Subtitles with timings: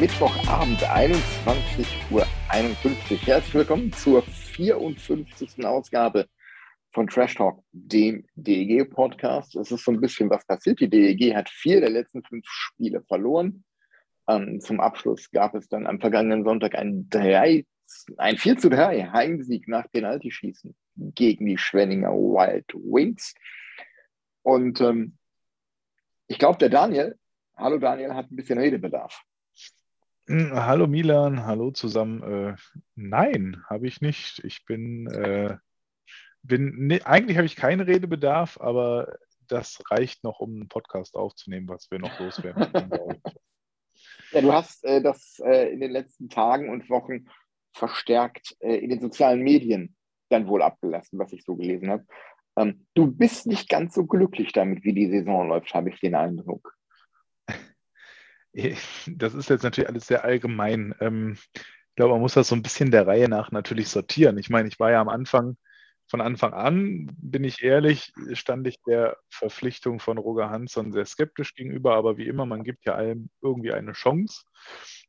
[0.00, 2.26] Mittwochabend, 21.51 Uhr.
[2.48, 5.64] Herzlich willkommen zur 54.
[5.64, 6.26] Ausgabe
[6.92, 9.56] von Trash Talk, dem DEG-Podcast.
[9.56, 10.80] Es ist so ein bisschen was passiert.
[10.80, 13.64] Die DEG hat vier der letzten fünf Spiele verloren.
[14.28, 17.64] Ähm, zum Abschluss gab es dann am vergangenen Sonntag ein, 3,
[18.16, 23.34] ein 4 zu 3 Heimsieg nach Penaltyschießen gegen die Schwenninger Wild Wings.
[24.42, 25.18] Und ähm,
[26.26, 27.16] ich glaube, der Daniel
[27.56, 29.22] Hallo Daniel, hat ein bisschen Redebedarf.
[30.26, 32.22] Hm, hallo Milan, hallo zusammen.
[32.22, 32.56] Äh,
[32.94, 34.42] nein, habe ich nicht.
[34.42, 35.58] Ich bin, äh,
[36.42, 41.68] bin ne, eigentlich habe ich keinen Redebedarf, aber das reicht noch, um einen Podcast aufzunehmen,
[41.68, 42.90] was wir noch loswerden.
[44.32, 47.26] ja, du hast äh, das äh, in den letzten Tagen und Wochen
[47.74, 49.94] verstärkt äh, in den sozialen Medien
[50.30, 52.06] dann wohl abgelassen, was ich so gelesen habe.
[52.56, 56.14] Ähm, du bist nicht ganz so glücklich damit, wie die Saison läuft, habe ich den
[56.14, 56.74] Eindruck.
[59.06, 60.94] Das ist jetzt natürlich alles sehr allgemein.
[61.00, 64.38] Ähm, ich glaube, man muss das so ein bisschen der Reihe nach natürlich sortieren.
[64.38, 65.56] Ich meine, ich war ja am Anfang,
[66.06, 71.54] von Anfang an, bin ich ehrlich, stand ich der Verpflichtung von Roger Hansson sehr skeptisch
[71.54, 74.42] gegenüber, aber wie immer, man gibt ja allem irgendwie eine Chance.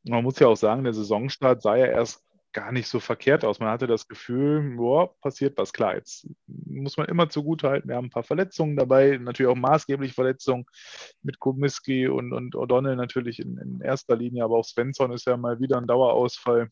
[0.04, 2.24] man muss ja auch sagen, der Saisonstart sah ja erst
[2.56, 3.60] gar nicht so verkehrt aus.
[3.60, 5.74] Man hatte das Gefühl, boah, passiert was.
[5.74, 10.14] Klar, jetzt muss man immer zugutehalten, wir haben ein paar Verletzungen dabei, natürlich auch maßgeblich
[10.14, 10.64] Verletzungen
[11.20, 15.36] mit Komiski und, und O'Donnell natürlich in, in, erster Linie, aber auch Svensson ist ja
[15.36, 16.70] mal wieder ein Dauerausfall.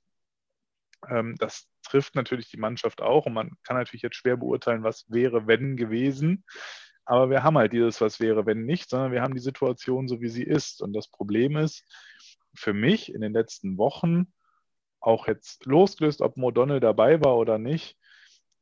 [1.11, 5.05] Ähm, das trifft natürlich die Mannschaft auch und man kann natürlich jetzt schwer beurteilen, was
[5.11, 6.47] wäre, wenn gewesen.
[7.05, 10.23] Aber wir haben halt dieses, was wäre, wenn nicht, sondern wir haben die Situation so,
[10.23, 10.81] wie sie ist.
[10.81, 11.85] Und das Problem ist,
[12.55, 14.33] für mich in den letzten Wochen,
[15.05, 17.97] auch jetzt losgelöst, ob Modonne dabei war oder nicht,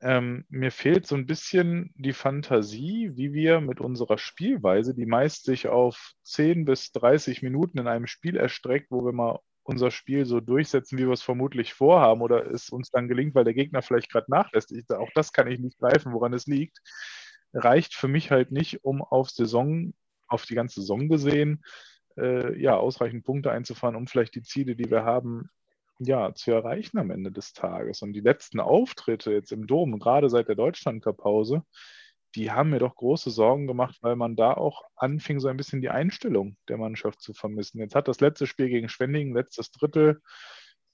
[0.02, 5.44] ähm, mir fehlt so ein bisschen die Fantasie, wie wir mit unserer Spielweise, die meist
[5.44, 10.26] sich auf 10 bis 30 Minuten in einem Spiel erstreckt, wo wir mal unser Spiel
[10.26, 13.80] so durchsetzen, wie wir es vermutlich vorhaben, oder es uns dann gelingt, weil der Gegner
[13.80, 14.72] vielleicht gerade nachlässt.
[14.72, 16.80] Ich, auch das kann ich nicht greifen, woran es liegt.
[17.54, 19.94] Reicht für mich halt nicht, um auf Saison,
[20.26, 21.62] auf die ganze Saison gesehen,
[22.16, 25.48] äh, ja, ausreichend Punkte einzufahren, um vielleicht die Ziele, die wir haben,
[25.98, 28.02] ja, zu erreichen am Ende des Tages.
[28.02, 31.62] Und die letzten Auftritte jetzt im Dom, gerade seit der Deutschland-Cup-Pause,
[32.34, 35.82] die haben mir doch große Sorgen gemacht, weil man da auch anfing, so ein bisschen
[35.82, 37.78] die Einstellung der Mannschaft zu vermissen.
[37.78, 40.22] Jetzt hat das letzte Spiel gegen Schwenningen, letztes Drittel,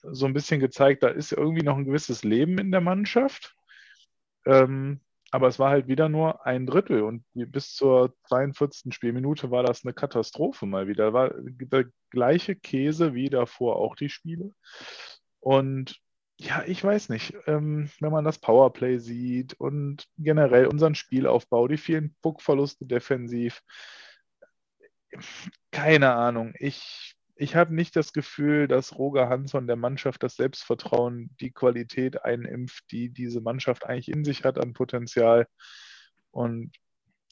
[0.03, 3.57] so ein bisschen gezeigt, da ist irgendwie noch ein gewisses Leben in der Mannschaft.
[4.47, 8.95] Ähm, aber es war halt wieder nur ein Drittel und bis zur 42.
[8.95, 11.13] Spielminute war das eine Katastrophe mal wieder.
[11.13, 14.55] War der gleiche Käse wie davor auch die Spiele.
[15.41, 16.01] Und
[16.41, 21.77] ja, ich weiß nicht, ähm, wenn man das Powerplay sieht und generell unseren Spielaufbau, die
[21.77, 23.63] vielen Puckverluste defensiv,
[25.73, 26.55] keine Ahnung.
[26.59, 32.25] Ich ich habe nicht das Gefühl, dass Roger Hansson der Mannschaft das Selbstvertrauen, die Qualität
[32.25, 35.47] einimpft, die diese Mannschaft eigentlich in sich hat an Potenzial.
[36.33, 36.73] Und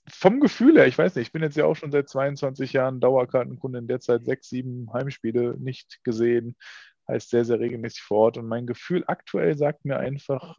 [0.08, 3.00] vom Gefühl her, ich weiß nicht, ich bin jetzt ja auch schon seit 22 Jahren
[3.00, 6.56] Dauerkartenkunde, in der Zeit sechs, sieben Heimspiele nicht gesehen,
[7.08, 8.38] heißt sehr, sehr regelmäßig vor Ort.
[8.38, 10.56] Und mein Gefühl aktuell sagt mir einfach,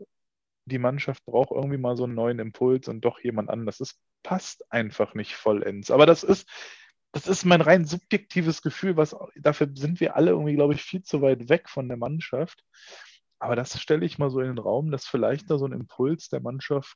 [0.66, 3.80] die Mannschaft braucht irgendwie mal so einen neuen Impuls und doch jemand anders.
[3.80, 5.90] Es passt einfach nicht vollends.
[5.90, 6.50] Aber das ist,
[7.18, 11.02] das ist mein rein subjektives Gefühl, was dafür sind wir alle irgendwie, glaube ich, viel
[11.02, 12.64] zu weit weg von der Mannschaft.
[13.40, 16.30] Aber das stelle ich mal so in den Raum, dass vielleicht da so ein Impuls
[16.30, 16.96] der Mannschaft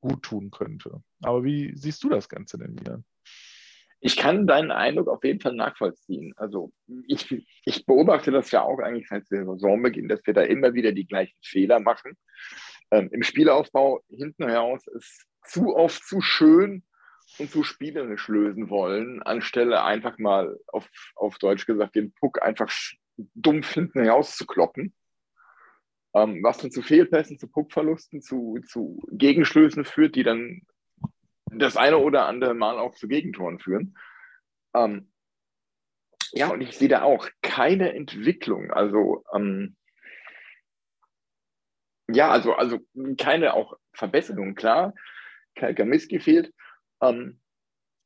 [0.00, 1.02] gut tun könnte.
[1.22, 3.02] Aber wie siehst du das Ganze denn wieder?
[4.00, 6.32] Ich kann deinen Eindruck auf jeden Fall nachvollziehen.
[6.36, 6.72] Also
[7.06, 10.92] ich, ich beobachte das ja auch eigentlich seit der Saisonbeginn, dass wir da immer wieder
[10.92, 12.16] die gleichen Fehler machen.
[12.90, 16.84] Ähm, Im Spielaufbau hinten heraus ist zu oft zu schön
[17.38, 22.70] und zu spielerisch lösen wollen, anstelle einfach mal auf, auf Deutsch gesagt den Puck einfach
[23.16, 24.94] dumpf hinten herauszukloppen.
[26.14, 30.62] Ähm, was dann zu Fehlpässen, zu Puckverlusten, zu, zu Gegenschlößen führt, die dann
[31.50, 33.96] das eine oder andere Mal auch zu Gegentoren führen.
[34.74, 35.10] Ähm,
[36.32, 38.70] ja, und ich sehe da auch keine Entwicklung.
[38.70, 39.76] Also ähm,
[42.10, 42.78] Ja, also, also
[43.18, 44.94] keine auch Verbesserung, klar.
[45.54, 46.52] Kein Gamiski fehlt.
[47.02, 47.40] Ähm,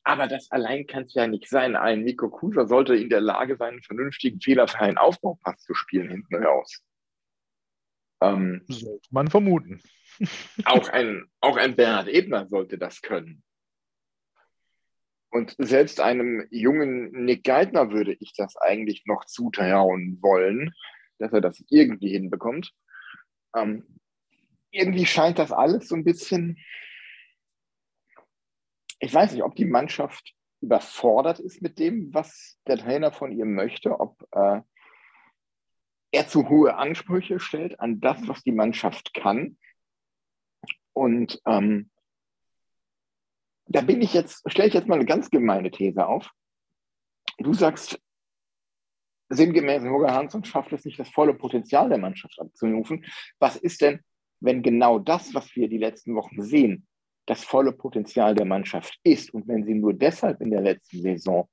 [0.05, 1.77] aber das allein kann es ja nicht sein.
[1.77, 6.45] Ein Nico Kusa sollte in der Lage sein, einen vernünftigen, fehlerfreien Aufbaupass zu spielen hinten
[6.45, 6.83] raus.
[8.21, 9.81] Ähm, sollte man vermuten.
[10.65, 13.43] auch, ein, auch ein Bernhard Ebner sollte das können.
[15.31, 20.75] Und selbst einem jungen Nick Geithner würde ich das eigentlich noch zutrauen wollen,
[21.19, 22.73] dass er das irgendwie hinbekommt.
[23.57, 23.99] Ähm,
[24.71, 26.59] irgendwie scheint das alles so ein bisschen,
[29.03, 33.45] ich weiß nicht, ob die Mannschaft überfordert ist mit dem, was der Trainer von ihr
[33.45, 34.61] möchte, ob äh,
[36.13, 39.59] er zu hohe Ansprüche stellt an das, was die Mannschaft kann.
[40.93, 41.91] Und ähm,
[43.67, 46.31] da bin ich jetzt, stelle ich jetzt mal eine ganz gemeine These auf.
[47.39, 48.01] Du sagst,
[49.31, 53.05] sinngemäß, Holger Hansson schafft es nicht, das volle Potenzial der Mannschaft abzurufen.
[53.41, 54.01] Was ist denn,
[54.39, 56.87] wenn genau das, was wir die letzten Wochen sehen,
[57.27, 61.49] das volle Potenzial der Mannschaft ist und wenn sie nur deshalb in der letzten Saison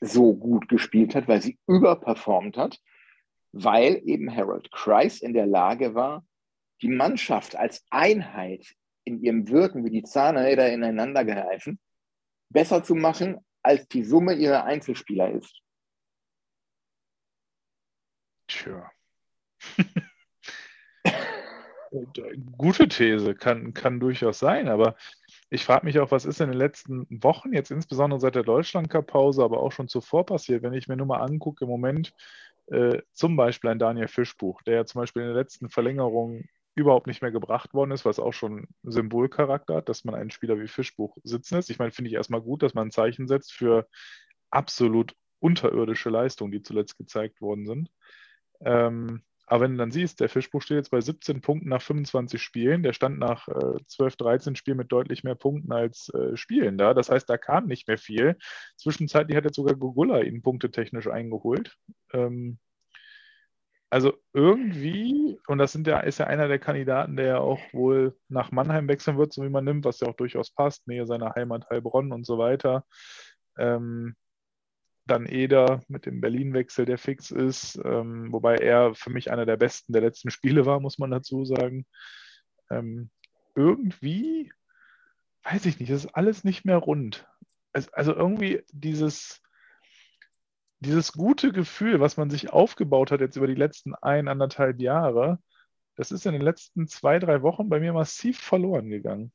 [0.00, 2.78] so gut gespielt hat, weil sie überperformt hat,
[3.52, 6.24] weil eben Harold Kreis in der Lage war,
[6.82, 8.74] die Mannschaft als Einheit
[9.04, 11.78] in ihrem Wirken wie die Zahnräder ineinander greifen,
[12.48, 15.62] besser zu machen, als die Summe ihrer Einzelspieler ist.
[18.46, 18.90] Tja.
[21.90, 24.96] Äh, gute These, kann, kann durchaus sein, aber
[25.50, 29.42] ich frage mich auch, was ist in den letzten Wochen, jetzt insbesondere seit der Deutschland-Cup-Pause,
[29.42, 32.14] aber auch schon zuvor passiert, wenn ich mir nur mal angucke, im Moment
[32.66, 36.44] äh, zum Beispiel ein Daniel Fischbuch, der ja zum Beispiel in der letzten Verlängerung
[36.76, 40.58] überhaupt nicht mehr gebracht worden ist, was auch schon Symbolcharakter hat, dass man einen Spieler
[40.60, 41.68] wie Fischbuch sitzen lässt.
[41.68, 43.88] Ich meine, finde ich erstmal gut, dass man ein Zeichen setzt für
[44.50, 47.90] absolut unterirdische Leistungen, die zuletzt gezeigt worden sind.
[48.60, 52.40] Ähm, aber wenn du dann siehst, der Fischbuch steht jetzt bei 17 Punkten nach 25
[52.40, 56.78] Spielen, der stand nach äh, 12, 13 Spielen mit deutlich mehr Punkten als äh, Spielen
[56.78, 56.94] da.
[56.94, 58.38] Das heißt, da kam nicht mehr viel.
[58.76, 61.76] Zwischenzeitlich hat jetzt sogar Gugula ihn punktetechnisch eingeholt.
[62.12, 62.60] Ähm,
[63.90, 68.16] also irgendwie, und das sind ja, ist ja einer der Kandidaten, der ja auch wohl
[68.28, 71.34] nach Mannheim wechseln wird, so wie man nimmt, was ja auch durchaus passt, Nähe seiner
[71.34, 72.84] Heimat Heilbronn und so weiter.
[73.58, 74.14] Ähm,
[75.10, 79.56] dann Eder mit dem Berlin-Wechsel, der fix ist, ähm, wobei er für mich einer der
[79.56, 81.86] besten der letzten Spiele war, muss man dazu sagen.
[82.70, 83.10] Ähm,
[83.54, 84.52] irgendwie,
[85.44, 87.26] weiß ich nicht, das ist alles nicht mehr rund.
[87.72, 89.42] Also, also irgendwie dieses
[90.80, 95.38] dieses gute Gefühl, was man sich aufgebaut hat jetzt über die letzten ein, anderthalb Jahre,
[95.94, 99.32] das ist in den letzten zwei, drei Wochen bei mir massiv verloren gegangen.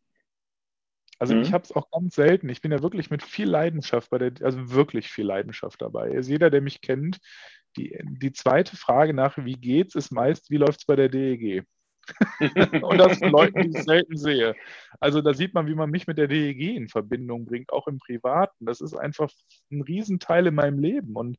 [1.19, 1.41] Also mhm.
[1.41, 2.49] ich habe es auch ganz selten.
[2.49, 6.11] Ich bin ja wirklich mit viel Leidenschaft bei der, also wirklich viel Leidenschaft dabei.
[6.11, 7.19] Also jeder, der mich kennt,
[7.77, 11.65] die, die zweite Frage nach, wie geht's, ist meist, wie läuft es bei der DEG?
[12.83, 14.55] und das von Leuten, die ich selten sehe.
[14.99, 17.99] Also da sieht man, wie man mich mit der DEG in Verbindung bringt, auch im
[17.99, 18.65] Privaten.
[18.65, 19.31] Das ist einfach
[19.71, 21.15] ein Riesenteil in meinem Leben.
[21.15, 21.37] Und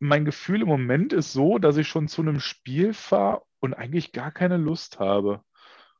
[0.00, 4.12] mein Gefühl im Moment ist so, dass ich schon zu einem Spiel fahre und eigentlich
[4.12, 5.42] gar keine Lust habe.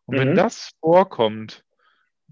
[0.06, 0.20] Und mhm.
[0.20, 1.64] wenn das vorkommt,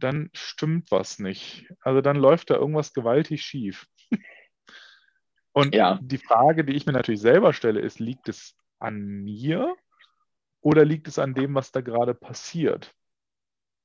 [0.03, 1.73] dann stimmt was nicht.
[1.81, 3.87] Also dann läuft da irgendwas gewaltig schief.
[5.53, 5.99] Und ja.
[6.03, 9.75] die Frage, die ich mir natürlich selber stelle, ist, liegt es an mir
[10.61, 12.95] oder liegt es an dem, was da gerade passiert?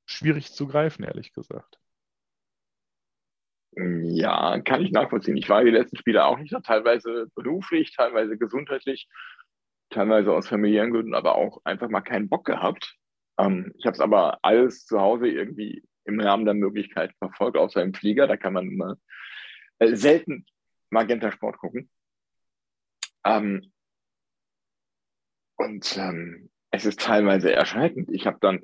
[0.06, 1.78] Schwierig zu greifen, ehrlich gesagt.
[3.78, 5.36] Ja, kann ich nachvollziehen.
[5.36, 9.06] Ich war die letzten Spiele auch nicht, teilweise beruflich, teilweise gesundheitlich,
[9.90, 12.96] teilweise aus familiären Gründen, aber auch einfach mal keinen Bock gehabt.
[13.38, 17.82] Ähm, ich habe es aber alles zu Hause irgendwie im Rahmen der Möglichkeit verfolgt, außer
[17.82, 18.26] im Flieger.
[18.26, 18.96] Da kann man immer
[19.78, 20.46] äh, selten
[20.90, 21.90] Magenta Sport gucken.
[23.24, 23.72] Ähm,
[25.56, 28.10] und ähm, es ist teilweise erschreckend.
[28.10, 28.62] Ich habe dann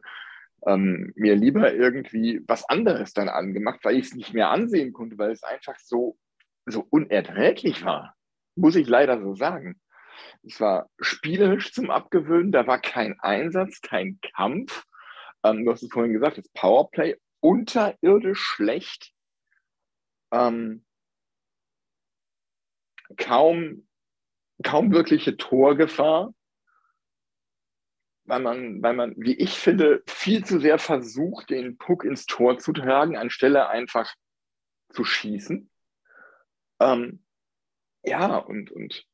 [0.66, 5.18] ähm, mir lieber irgendwie was anderes dann angemacht, weil ich es nicht mehr ansehen konnte,
[5.18, 6.18] weil es einfach so,
[6.66, 8.14] so unerträglich war.
[8.54, 9.80] Muss ich leider so sagen.
[10.42, 14.84] Es war spielerisch zum Abgewöhnen, da war kein Einsatz, kein Kampf.
[15.42, 19.12] Ähm, du hast es vorhin gesagt, das Powerplay unterirdisch schlecht.
[20.30, 20.86] Ähm,
[23.18, 23.86] kaum,
[24.62, 26.32] kaum wirkliche Torgefahr
[28.24, 32.58] weil man, weil man, wie ich finde, viel zu sehr versucht, den Puck ins Tor
[32.58, 34.14] zu tragen, anstelle einfach
[34.90, 35.70] zu schießen.
[36.80, 37.24] Ähm,
[38.04, 39.06] ja, und, und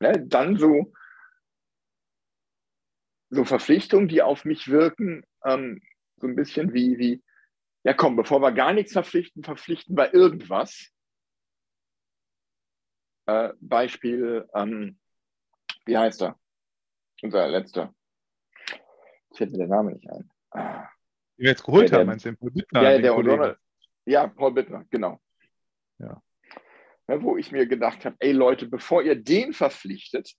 [0.00, 0.92] ne, dann so,
[3.30, 5.82] so Verpflichtungen, die auf mich wirken, ähm,
[6.22, 7.22] so ein bisschen wie, wie,
[7.84, 10.88] ja komm, bevor wir gar nichts verpflichten, verpflichten wir irgendwas.
[13.26, 14.98] Äh, Beispiel, ähm,
[15.84, 16.38] wie heißt er?
[17.22, 17.94] unser letzter.
[19.30, 20.28] Ich fällt mir der Name nicht ein.
[20.50, 20.88] Ah.
[21.38, 22.82] Die wir jetzt geholt Der- haben, meinst du den Paul Bittner?
[22.82, 23.12] Ja, den der?
[23.12, 23.56] O'Donnell.
[24.06, 25.20] Ja, Paul Bittner, genau.
[25.98, 26.20] Ja.
[27.08, 30.32] Ja, wo ich mir gedacht habe, ey Leute, bevor ihr den verpflichtet,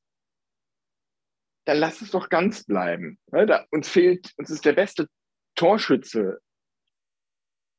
[1.66, 3.18] dann lasst es doch ganz bleiben.
[3.32, 5.08] Ja, da, uns fehlt, uns ist der beste
[5.56, 6.42] Torschütze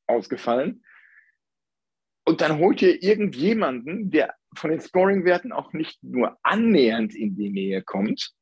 [0.06, 0.84] ausgefallen.
[2.26, 7.50] Und dann holt ihr irgendjemanden, der von den Scoring-Werten auch nicht nur annähernd in die
[7.50, 8.32] Nähe kommt,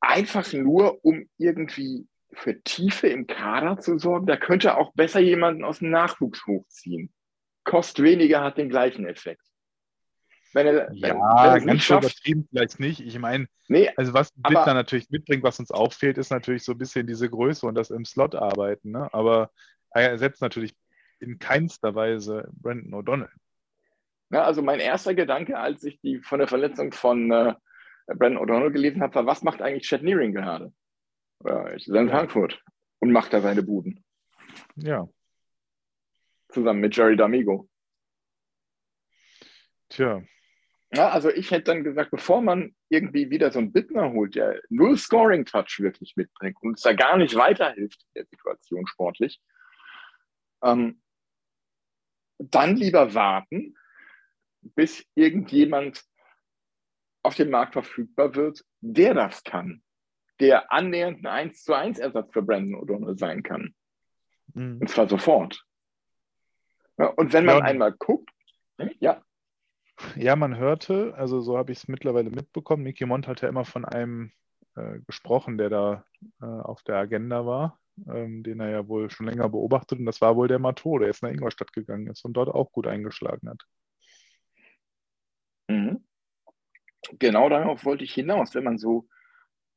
[0.00, 4.26] einfach nur, um irgendwie für Tiefe im Kader zu sorgen.
[4.26, 7.12] Da könnte auch besser jemanden aus dem Nachwuchs hochziehen.
[7.64, 9.49] Kost weniger hat den gleichen Effekt.
[10.52, 10.66] Wenn
[10.96, 13.00] Ja, es ganz schafft, übertrieben vielleicht nicht.
[13.00, 16.72] Ich meine, nee, also was Bittner natürlich mitbringt, was uns auch fehlt, ist natürlich so
[16.72, 18.90] ein bisschen diese Größe und das im Slot arbeiten.
[18.90, 19.08] Ne?
[19.12, 19.50] Aber
[19.90, 20.74] er ersetzt natürlich
[21.20, 23.30] in keinster Weise Brandon O'Donnell.
[24.30, 27.54] Ja, also mein erster Gedanke, als ich die von der Verletzung von äh,
[28.06, 30.72] Brandon O'Donnell gelesen habe, war, was macht eigentlich Chad Nearing gerade?
[31.44, 32.60] Ja, ist in Frankfurt
[32.98, 34.04] und macht da seine Buden.
[34.76, 35.08] Ja,
[36.48, 37.68] Zusammen mit Jerry D'Amigo.
[39.88, 40.22] tja.
[40.92, 44.60] Ja, also ich hätte dann gesagt, bevor man irgendwie wieder so einen Bittner holt, der
[44.70, 49.40] null Scoring-Touch wirklich mitbringt und uns da gar nicht weiterhilft in der Situation sportlich,
[50.64, 51.00] ähm,
[52.38, 53.76] dann lieber warten,
[54.62, 56.02] bis irgendjemand
[57.22, 59.82] auf dem Markt verfügbar wird, der das kann,
[60.40, 63.74] der annähernd ein 1 zu 1 Ersatz für Brandon O'Donnell sein kann.
[64.54, 64.78] Mhm.
[64.80, 65.64] Und zwar sofort.
[66.98, 67.64] Ja, und wenn man Ja.
[67.64, 68.30] einmal guckt,
[68.98, 69.22] ja,
[70.16, 73.64] Ja, man hörte, also so habe ich es mittlerweile mitbekommen, Nicky Mont hat ja immer
[73.64, 74.32] von einem
[74.76, 76.04] äh, gesprochen, der da
[76.40, 77.78] äh, auf der Agenda war,
[78.08, 79.98] ähm, den er ja wohl schon länger beobachtet.
[79.98, 82.72] Und das war wohl der Mato, der jetzt nach Ingolstadt gegangen ist und dort auch
[82.72, 83.62] gut eingeschlagen hat.
[85.68, 86.04] Mhm.
[87.18, 89.08] Genau darauf wollte ich hinaus, wenn man so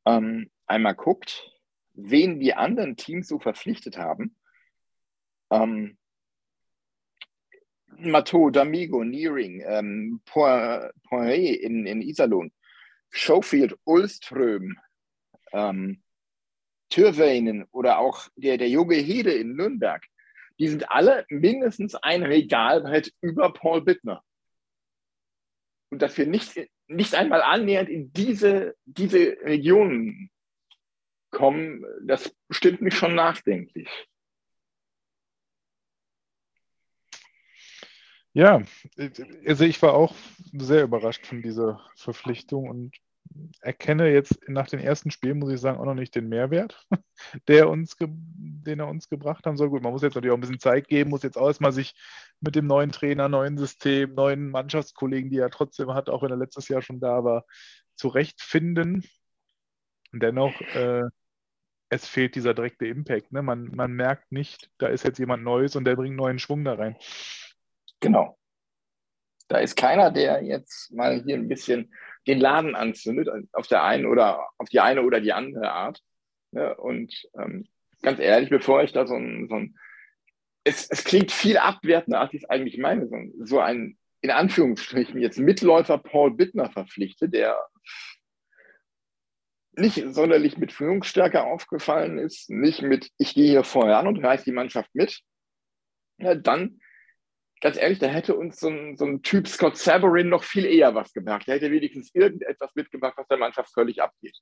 [0.05, 1.51] ähm, einmal guckt,
[1.93, 4.35] wen die anderen Teams so verpflichtet haben.
[5.51, 5.97] Ähm,
[7.99, 12.51] Matteau, D'Amigo, Nearing, ähm, Poir- Poirier in, in Iserlohn,
[13.09, 14.77] Schofield, Ulström,
[15.51, 16.01] ähm,
[16.89, 20.05] Türweinen oder auch der, der Junge Hede in Nürnberg,
[20.59, 24.23] die sind alle mindestens ein Regalbrett über Paul Bittner
[25.89, 30.31] und dass wir nicht, nicht einmal annähernd in diese, diese Regionen
[31.29, 33.89] kommen, das stimmt mich schon nachdenklich.
[38.33, 38.63] Ja,
[39.45, 40.15] also ich war auch
[40.53, 42.97] sehr überrascht von dieser Verpflichtung und
[43.61, 46.85] erkenne jetzt nach den ersten Spielen, muss ich sagen, auch noch nicht den Mehrwert,
[47.47, 49.69] der uns den er uns gebracht haben soll.
[49.69, 51.95] Gut, man muss jetzt natürlich auch ein bisschen Zeit geben, muss jetzt auch erstmal sich
[52.39, 56.37] mit dem neuen Trainer, neuen System, neuen Mannschaftskollegen, die er trotzdem hat, auch wenn er
[56.37, 57.45] letztes Jahr schon da war,
[57.95, 59.03] zurechtfinden.
[60.11, 61.03] Dennoch, äh,
[61.89, 63.31] es fehlt dieser direkte Impact.
[63.31, 63.41] Ne?
[63.41, 66.73] Man, man merkt nicht, da ist jetzt jemand Neues und der bringt neuen Schwung da
[66.73, 66.95] rein.
[68.03, 68.37] Genau.
[69.47, 71.93] Da ist keiner, der jetzt mal hier ein bisschen
[72.27, 76.01] den Laden anzündet, auf der einen oder auf die eine oder die andere Art.
[76.51, 77.67] Ja, und ähm,
[78.01, 79.77] ganz ehrlich, bevor ich da so ein, so ein
[80.65, 84.31] es, es klingt viel abwertender, als ich es eigentlich meine, so, ein- so ein, in
[84.31, 87.57] Anführungsstrichen, jetzt Mitläufer Paul Bittner verpflichte, der
[89.75, 94.45] nicht sonderlich mit Führungsstärke aufgefallen ist, nicht mit, ich gehe hier vorher an und reiße
[94.45, 95.19] die Mannschaft mit,
[96.19, 96.79] ja, dann,
[97.63, 100.93] ganz ehrlich, da hätte uns so ein, so ein Typ Scott Saverin noch viel eher
[100.93, 101.47] was gebracht.
[101.47, 104.37] Der hätte wenigstens irgendetwas mitgebracht, was der Mannschaft völlig abgeht.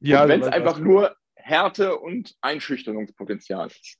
[0.00, 3.98] Ja, und wenn es also, einfach nur Härte und Einschüchterungspotenzial ist.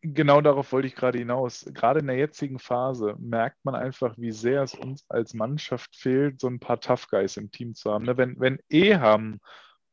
[0.00, 1.68] Genau darauf wollte ich gerade hinaus.
[1.74, 6.40] Gerade in der jetzigen Phase merkt man einfach, wie sehr es uns als Mannschaft fehlt,
[6.40, 8.04] so ein paar Tough Guys im Team zu haben.
[8.04, 9.40] Ne, Wenn, wenn Eham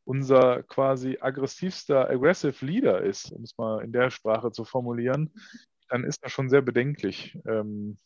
[0.03, 5.33] unser quasi aggressivster Aggressive Leader ist, um es mal in der Sprache zu formulieren,
[5.91, 7.37] dann ist das schon sehr bedenklich.
[7.45, 7.97] Ähm,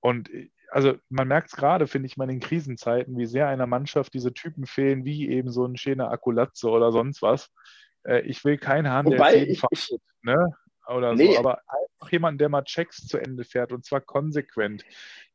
[0.00, 3.66] Und äh, also man merkt es gerade, finde ich mal in Krisenzeiten, wie sehr einer
[3.66, 7.50] Mannschaft diese Typen fehlen, wie eben so ein schöner Akulatze oder sonst was.
[8.02, 10.54] Äh, Ich will keinen haben, der Wobei jeden ich, ich, ne?
[10.88, 11.32] Oder Nee.
[11.32, 14.84] so, aber einfach jemand, der mal Checks zu Ende fährt und zwar konsequent,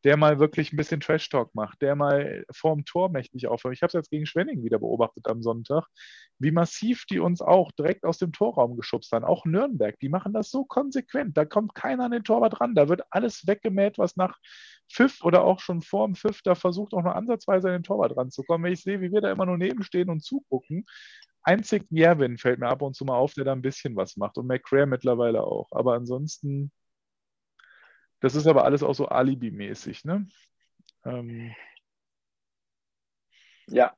[0.04, 3.74] der mal wirklich ein bisschen Trash-Talk macht, der mal vorm Tor mächtig aufhört.
[3.76, 5.86] Ich habe es jetzt gegen Schwenning wieder beobachtet am Sonntag,
[6.38, 9.26] wie massiv die uns auch direkt aus dem Torraum geschubst haben.
[9.26, 11.36] Auch Nürnberg, die machen das so konsequent.
[11.36, 12.76] Da kommt keiner an den Torwart ran.
[12.76, 14.38] Da wird alles weggemäht, was nach
[14.90, 18.16] Pfiff oder auch schon vor dem Pfiff da versucht, auch nur ansatzweise an den Torwart
[18.16, 18.66] ranzukommen.
[18.66, 20.86] Wenn ich sehe, wie wir da immer nur nebenstehen und zugucken,
[21.50, 24.38] einzig Jerwin fällt mir ab und zu mal auf, der da ein bisschen was macht
[24.38, 25.68] und McCrare mittlerweile auch.
[25.72, 26.72] Aber ansonsten,
[28.20, 30.28] das ist aber alles auch so Alibi-mäßig, ne?
[31.06, 31.56] Ähm,
[33.68, 33.96] Ja.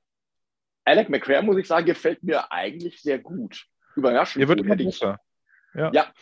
[0.83, 3.65] Alec McCrare, muss ich sagen, gefällt mir eigentlich sehr gut.
[3.95, 4.41] Überraschend.
[4.41, 5.19] Er wird immer besser.
[5.73, 5.91] Ja.
[5.93, 6.13] Ja.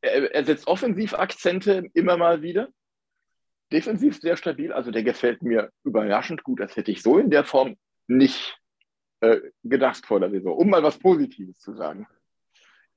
[0.00, 2.68] Er setzt Offensivakzente immer mal wieder.
[3.72, 4.72] Defensiv sehr stabil.
[4.72, 6.60] Also der gefällt mir überraschend gut.
[6.60, 8.58] Das hätte ich so in der Form nicht
[9.20, 10.56] äh, gedacht vor der Saison.
[10.56, 12.06] Um mal was Positives zu sagen.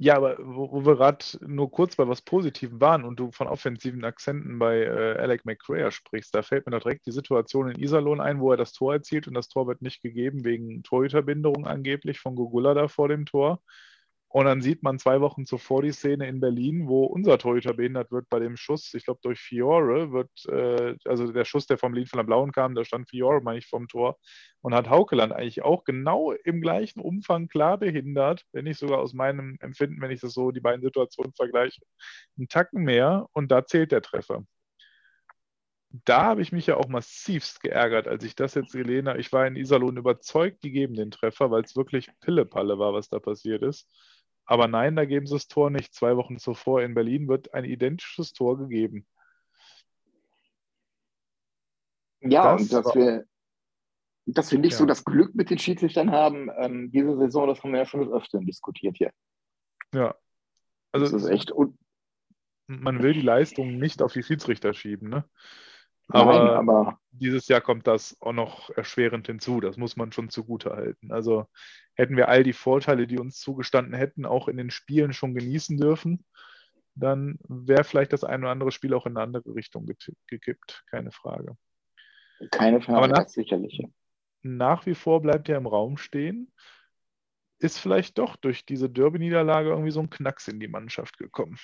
[0.01, 4.05] Ja, aber wo, wir gerade nur kurz bei was Positivem waren und du von offensiven
[4.05, 8.21] Akzenten bei äh, Alec McRae sprichst, da fällt mir doch direkt die Situation in Iserlohn
[8.21, 12.21] ein, wo er das Tor erzielt und das Tor wird nicht gegeben wegen Torhüterbinderung angeblich
[12.21, 13.61] von Gugula da vor dem Tor.
[14.31, 18.11] Und dann sieht man zwei Wochen zuvor die Szene in Berlin, wo unser Torhüter behindert
[18.11, 18.93] wird bei dem Schuss.
[18.93, 22.51] Ich glaube, durch Fiore wird, äh, also der Schuss, der vom Berlin von der Blauen
[22.51, 24.19] kam, da stand Fiore, meine ich, vom Tor
[24.61, 29.13] und hat Haukeland eigentlich auch genau im gleichen Umfang klar behindert, wenn nicht sogar aus
[29.13, 31.81] meinem Empfinden, wenn ich das so die beiden Situationen vergleiche,
[32.37, 34.43] einen Tacken mehr und da zählt der Treffer.
[36.05, 39.19] Da habe ich mich ja auch massivst geärgert, als ich das jetzt gelesen habe.
[39.19, 43.09] Ich war in Iserlohn überzeugt, die geben den Treffer, weil es wirklich Pillepalle war, was
[43.09, 43.89] da passiert ist.
[44.49, 45.93] Aber nein, da geben sie das Tor nicht.
[45.93, 49.05] Zwei Wochen zuvor in Berlin wird ein identisches Tor gegeben.
[52.21, 53.25] Ja, Das und dass wir,
[54.25, 54.79] dass wir nicht Ja.
[54.79, 58.01] so das Glück mit den Schiedsrichtern haben, ähm, diese Saison, das haben wir ja schon
[58.01, 59.11] des Öfteren diskutiert hier.
[59.93, 60.15] Ja.
[60.93, 61.53] Das Also ist echt
[62.65, 65.29] man will die Leistung nicht auf die Schiedsrichter schieben, ne?
[66.11, 69.59] Nein, Aber, aber dieses Jahr kommt das auch noch erschwerend hinzu.
[69.61, 71.11] Das muss man schon zugute halten.
[71.11, 71.45] Also
[71.93, 75.77] hätten wir all die Vorteile, die uns zugestanden hätten, auch in den Spielen schon genießen
[75.77, 76.25] dürfen,
[76.95, 79.85] dann wäre vielleicht das ein oder andere Spiel auch in eine andere Richtung
[80.27, 80.83] gekippt.
[80.89, 81.55] Keine Frage.
[82.51, 83.85] keine Frage, Aber nach- sicherlich.
[84.41, 86.51] Nach wie vor bleibt er im Raum stehen.
[87.59, 91.57] Ist vielleicht doch durch diese Derby-Niederlage irgendwie so ein Knacks in die Mannschaft gekommen.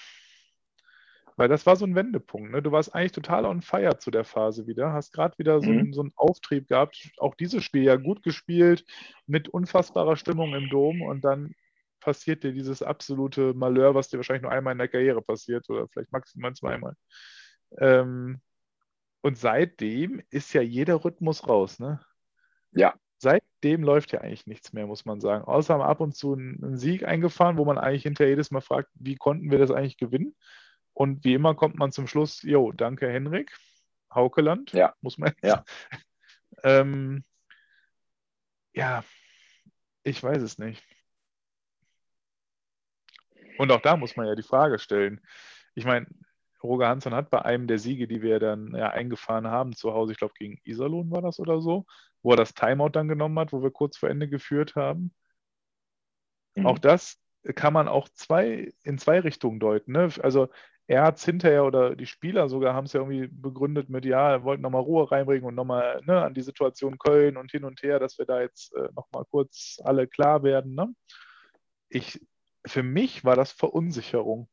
[1.38, 2.52] Weil das war so ein Wendepunkt.
[2.52, 2.62] Ne?
[2.62, 5.80] Du warst eigentlich total on fire zu der Phase wieder, hast gerade wieder so, Mhm.
[5.80, 7.12] einen, so einen Auftrieb gehabt.
[7.18, 8.86] Auch dieses Spiel ja gut gespielt,
[9.28, 11.54] mit unfassbarer Stimmung im Dom und dann
[12.00, 15.88] passiert dir dieses absolute Malheur, was dir wahrscheinlich nur einmal in der Karriere passiert oder
[15.90, 16.94] vielleicht maximal zweimal.
[17.80, 18.40] Ähm,
[19.22, 21.80] und seitdem ist ja jeder Rhythmus raus.
[21.80, 22.00] Ne?
[22.72, 22.94] Ja.
[23.18, 25.46] Seitdem läuft ja eigentlich nichts mehr, muss man sagen.
[25.46, 28.90] Außer haben ab und zu einen, Sieg eingefahren, wo man eigentlich hinterher jedes Mal fragt,
[28.94, 30.36] wie konnten wir das eigentlich gewinnen?
[30.96, 33.56] Und wie immer kommt man zum Schluss, jo, danke Henrik,
[34.14, 34.96] Haukeland, Ja.
[35.02, 35.64] muss man Ja.
[36.64, 37.26] ähm,
[38.74, 39.04] ja,
[40.04, 40.82] ich weiß es nicht.
[43.58, 45.20] Und auch da muss man ja die Frage stellen.
[45.76, 46.08] Ich meine,
[46.64, 50.14] Roger Hansson hat bei einem der Siege, die wir dann ja eingefahren haben zu Hause,
[50.14, 51.86] ich glaube gegen Iserlohn war das oder so,
[52.22, 55.14] wo er das Timeout dann genommen hat, wo wir kurz vor Ende geführt haben.
[56.56, 56.66] Mhm.
[56.66, 57.20] Auch das
[57.56, 59.92] kann man auch zwei, in zwei Richtungen deuten.
[59.92, 60.10] Ne?
[60.22, 60.50] Also
[60.88, 64.32] er hat es hinterher oder die Spieler sogar haben es ja irgendwie begründet mit, ja,
[64.32, 67.82] er wollte nochmal Ruhe reinbringen und nochmal ne, an die Situation Köln und hin und
[67.82, 70.76] her, dass wir da jetzt äh, nochmal kurz alle klar werden.
[70.76, 70.94] Ne?
[71.90, 72.22] Ich,
[72.66, 74.48] für mich war das Verunsicherung.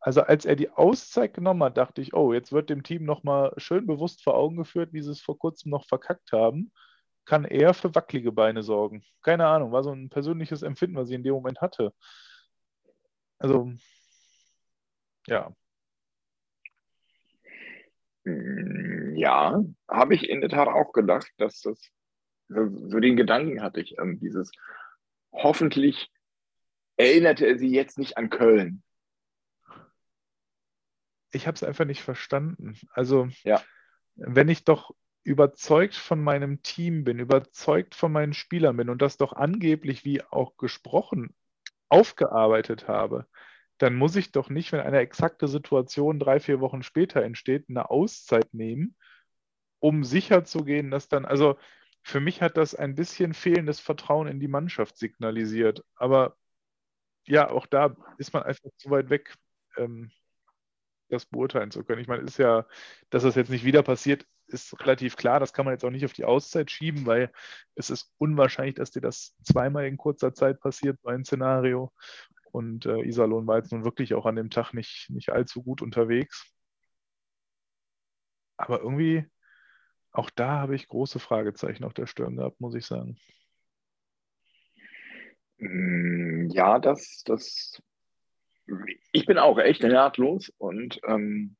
[0.00, 3.52] Also als er die Auszeit genommen hat, dachte ich, oh, jetzt wird dem Team nochmal
[3.58, 6.72] schön bewusst vor Augen geführt, wie sie es vor kurzem noch verkackt haben.
[7.26, 9.04] Kann er für wackelige Beine sorgen?
[9.22, 11.92] Keine Ahnung, war so ein persönliches Empfinden, was ich in dem Moment hatte.
[13.38, 13.72] Also,
[15.26, 15.54] ja.
[18.24, 21.90] Mm, Ja, habe ich in der Tat auch gedacht, dass das
[22.48, 24.50] so, den Gedanken hatte ich, ähm, dieses
[25.32, 26.10] hoffentlich
[26.96, 28.82] erinnerte er sie jetzt nicht an Köln.
[31.32, 32.76] Ich habe es einfach nicht verstanden.
[32.92, 33.62] Also, Ja.
[34.16, 39.16] wenn ich doch überzeugt von meinem Team bin, überzeugt von meinen Spielern bin und das
[39.16, 41.34] doch angeblich, wie auch gesprochen,
[41.88, 43.26] aufgearbeitet habe,
[43.80, 47.88] dann muss ich doch nicht, wenn eine exakte Situation drei, vier Wochen später entsteht, eine
[47.90, 48.94] Auszeit nehmen,
[49.78, 51.58] um sicher zu gehen, dass dann, also
[52.02, 55.82] für mich hat das ein bisschen fehlendes Vertrauen in die Mannschaft signalisiert.
[55.96, 56.36] Aber
[57.26, 59.34] ja, auch da ist man einfach zu weit weg,
[59.78, 60.10] ähm,
[61.08, 62.02] das beurteilen zu können.
[62.02, 62.66] Ich meine, ist ja,
[63.08, 65.40] dass das jetzt nicht wieder passiert, ist relativ klar.
[65.40, 67.32] Das kann man jetzt auch nicht auf die Auszeit schieben, weil
[67.76, 71.92] es ist unwahrscheinlich, dass dir das zweimal in kurzer Zeit passiert, so ein Szenario.
[72.52, 75.82] Und äh, Iserlohn war jetzt nun wirklich auch an dem Tag nicht, nicht allzu gut
[75.82, 76.52] unterwegs.
[78.56, 79.24] Aber irgendwie,
[80.12, 83.18] auch da habe ich große Fragezeichen auf der Stirn gehabt, muss ich sagen.
[85.58, 87.80] Mm, Ja, das, das,
[89.12, 91.56] ich bin auch echt ratlos und ähm,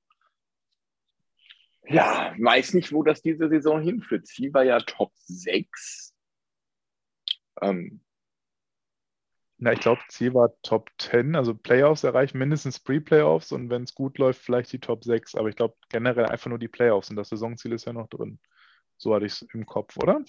[1.85, 4.26] ja, weiß nicht, wo das diese Saison hinführt.
[4.26, 6.14] Ziel war ja Top 6.
[7.62, 8.00] Ähm,
[9.62, 13.94] Na, ich glaube, Ziel war Top 10, also Playoffs erreichen, mindestens Pre-Playoffs und wenn es
[13.94, 15.35] gut läuft, vielleicht die Top 6.
[15.35, 18.38] Aber ich glaube generell einfach nur die Playoffs und das Saisonziel ist ja noch drin.
[18.96, 20.23] So hatte ich es im Kopf, oder?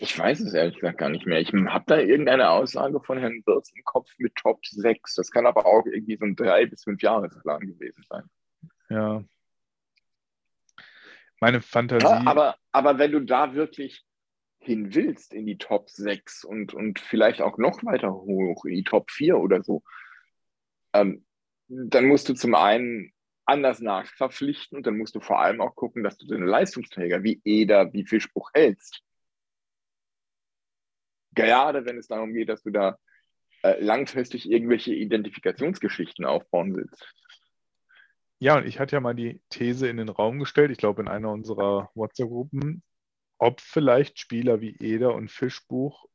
[0.00, 1.40] Ich weiß es ehrlich gesagt gar nicht mehr.
[1.40, 5.14] Ich habe da irgendeine Aussage von Herrn Wirtz im Kopf mit Top 6.
[5.14, 8.24] Das kann aber auch irgendwie so ein drei bis fünf Jahresplan gewesen sein.
[8.90, 9.22] Ja.
[11.40, 12.04] Meine Fantasie.
[12.04, 14.04] Ja, aber, aber wenn du da wirklich
[14.66, 18.84] hin willst in die Top 6 und, und vielleicht auch noch weiter hoch in die
[18.84, 19.82] Top 4 oder so,
[20.92, 21.24] ähm,
[21.68, 23.12] dann musst du zum einen
[23.44, 27.40] anders nachverpflichten und dann musst du vor allem auch gucken, dass du deine Leistungsträger wie
[27.44, 29.02] Eder, wie Fischbuch hältst.
[31.32, 32.98] Gerade wenn es darum geht, dass du da
[33.62, 37.06] äh, langfristig irgendwelche Identifikationsgeschichten aufbauen willst.
[38.38, 41.08] Ja, und ich hatte ja mal die These in den Raum gestellt, ich glaube in
[41.08, 42.82] einer unserer WhatsApp-Gruppen,
[43.38, 46.06] ob vielleicht Spieler wie Eder und Fischbuch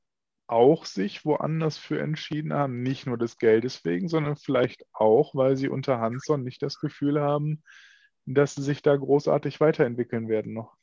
[0.47, 5.55] auch sich woanders für entschieden haben, nicht nur des Geldes wegen, sondern vielleicht auch, weil
[5.55, 7.63] sie unter Hansson nicht das Gefühl haben,
[8.25, 10.75] dass sie sich da großartig weiterentwickeln werden noch.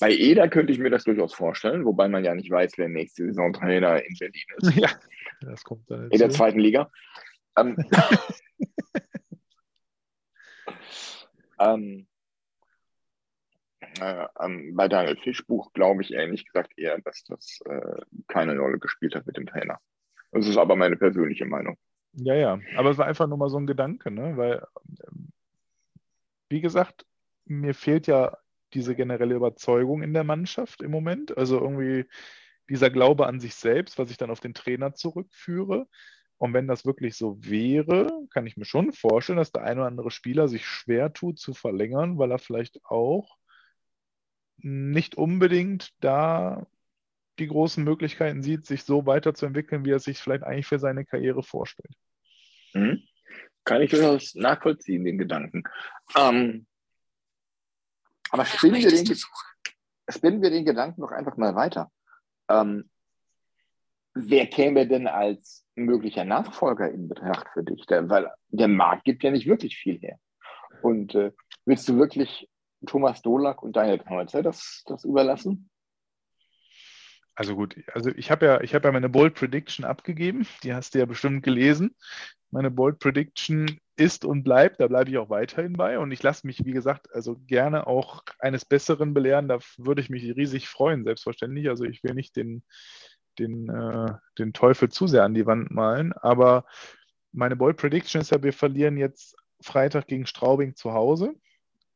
[0.00, 3.26] Bei Eder könnte ich mir das durchaus vorstellen, wobei man ja nicht weiß, wer nächste
[3.26, 4.76] Saison Trainer in Berlin ist.
[4.76, 4.90] Ja,
[5.40, 6.08] das kommt dann.
[6.10, 6.90] In der zweiten Liga.
[7.56, 7.76] Ähm,
[11.58, 12.06] ähm,
[14.00, 18.78] äh, ähm, bei Daniel Fischbuch glaube ich ehrlich gesagt eher, dass das äh, keine Rolle
[18.78, 19.78] gespielt hat mit dem Trainer.
[20.32, 21.76] Das ist aber meine persönliche Meinung.
[22.12, 24.36] Ja, ja, aber es war einfach nur mal so ein Gedanke, ne?
[24.36, 24.64] weil,
[25.06, 25.28] ähm,
[26.48, 27.06] wie gesagt,
[27.44, 28.36] mir fehlt ja
[28.74, 31.36] diese generelle Überzeugung in der Mannschaft im Moment.
[31.36, 32.06] Also irgendwie
[32.68, 35.86] dieser Glaube an sich selbst, was ich dann auf den Trainer zurückführe.
[36.36, 39.88] Und wenn das wirklich so wäre, kann ich mir schon vorstellen, dass der ein oder
[39.88, 43.36] andere Spieler sich schwer tut zu verlängern, weil er vielleicht auch
[44.58, 46.66] nicht unbedingt da
[47.38, 51.42] die großen Möglichkeiten sieht, sich so weiterzuentwickeln, wie er sich vielleicht eigentlich für seine Karriere
[51.42, 51.94] vorstellt.
[52.74, 53.02] Mhm.
[53.64, 55.62] Kann ich durchaus nachvollziehen, den Gedanken.
[56.16, 56.66] Ähm,
[58.30, 59.16] aber spinnen wir, den,
[60.08, 61.90] spinnen wir den Gedanken doch einfach mal weiter.
[62.48, 62.90] Ähm,
[64.14, 67.86] wer käme denn als möglicher Nachfolger in Betracht für dich?
[67.86, 70.18] Der, weil der Markt gibt ja nicht wirklich viel her.
[70.82, 71.32] Und äh,
[71.64, 72.48] willst du wirklich
[72.86, 75.70] Thomas Dolak und Daniel Knolzer das, das überlassen?
[77.34, 80.98] Also gut, also ich habe ja, ich ja meine Bold Prediction abgegeben, die hast du
[80.98, 81.94] ja bestimmt gelesen.
[82.50, 85.98] Meine Bold Prediction ist und bleibt, da bleibe ich auch weiterhin bei.
[85.98, 89.48] Und ich lasse mich, wie gesagt, also gerne auch eines Besseren belehren.
[89.48, 91.68] Da würde ich mich riesig freuen, selbstverständlich.
[91.68, 92.64] Also ich will nicht den,
[93.38, 96.12] den, äh, den Teufel zu sehr an die Wand malen.
[96.14, 96.64] Aber
[97.32, 101.34] meine Bold Prediction ist ja, wir verlieren jetzt Freitag gegen Straubing zu Hause.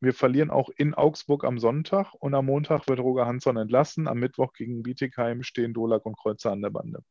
[0.03, 4.09] Wir verlieren auch in Augsburg am Sonntag und am Montag wird Roger Hansson entlassen.
[4.09, 7.01] Am Mittwoch gegen Bietigheim stehen Dolak und Kreuzer an der Bande.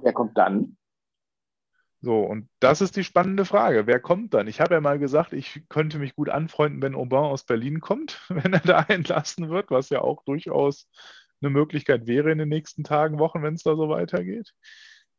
[0.00, 0.76] Wer kommt dann?
[2.00, 3.88] So, und das ist die spannende Frage.
[3.88, 4.46] Wer kommt dann?
[4.46, 8.24] Ich habe ja mal gesagt, ich könnte mich gut anfreunden, wenn Aubin aus Berlin kommt,
[8.28, 10.88] wenn er da entlassen wird, was ja auch durchaus
[11.42, 14.54] eine Möglichkeit wäre in den nächsten Tagen, Wochen, wenn es da so weitergeht.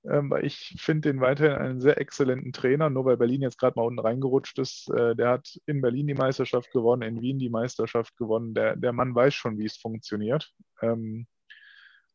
[0.06, 3.78] Ähm, weil ich finde den weiterhin einen sehr exzellenten Trainer, nur weil Berlin jetzt gerade
[3.78, 4.90] mal unten reingerutscht ist.
[4.92, 8.54] Äh, der hat in Berlin die Meisterschaft gewonnen, in Wien die Meisterschaft gewonnen.
[8.54, 10.54] Der, der Mann weiß schon, wie es funktioniert.
[10.82, 11.28] Ähm,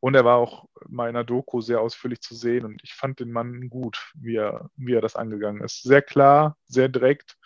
[0.00, 3.20] und er war auch mal in der Doku sehr ausführlich zu sehen und ich fand
[3.20, 5.82] den Mann gut, wie er, wie er das angegangen ist.
[5.82, 7.38] Sehr klar, sehr direkt,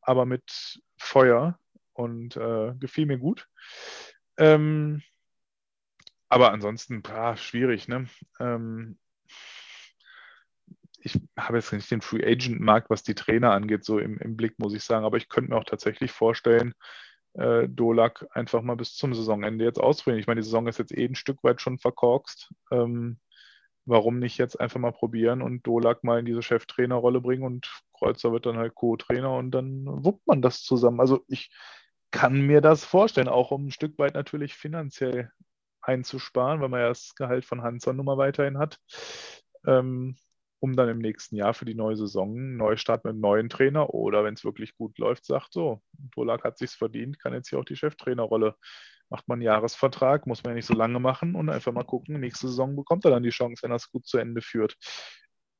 [0.00, 1.56] aber mit Feuer
[1.92, 3.46] und äh, gefiel mir gut.
[4.38, 5.02] Ähm,
[6.28, 8.08] aber ansonsten, boah, schwierig, ne?
[8.38, 8.98] Ähm,
[11.02, 14.36] ich habe jetzt nicht den Free Agent Markt, was die Trainer angeht, so im, im
[14.36, 15.04] Blick, muss ich sagen.
[15.04, 16.74] Aber ich könnte mir auch tatsächlich vorstellen,
[17.34, 20.20] äh, Dolak einfach mal bis zum Saisonende jetzt ausprobieren.
[20.20, 22.52] Ich meine, die Saison ist jetzt eh ein Stück weit schon verkorkst.
[22.70, 23.18] Ähm,
[23.86, 28.32] warum nicht jetzt einfach mal probieren und Dolak mal in diese Cheftrainerrolle bringen und Kreuzer
[28.32, 31.00] wird dann halt Co-Trainer und dann wuppt man das zusammen.
[31.00, 31.50] Also ich
[32.10, 35.30] kann mir das vorstellen, auch um ein Stück weit natürlich finanziell
[35.80, 38.78] einzusparen, weil man ja das Gehalt von Hanson nun mal weiterhin hat.
[39.66, 40.16] Ähm,
[40.60, 43.94] um dann im nächsten Jahr für die neue Saison einen Neustart mit einem neuen Trainer
[43.94, 45.82] oder wenn es wirklich gut läuft, sagt so,
[46.14, 48.54] Dolak hat sich's verdient, kann jetzt hier auch die Cheftrainerrolle.
[49.08, 52.20] Macht man einen Jahresvertrag, muss man ja nicht so lange machen und einfach mal gucken,
[52.20, 54.76] nächste Saison bekommt er dann die Chance, wenn er es gut zu Ende führt.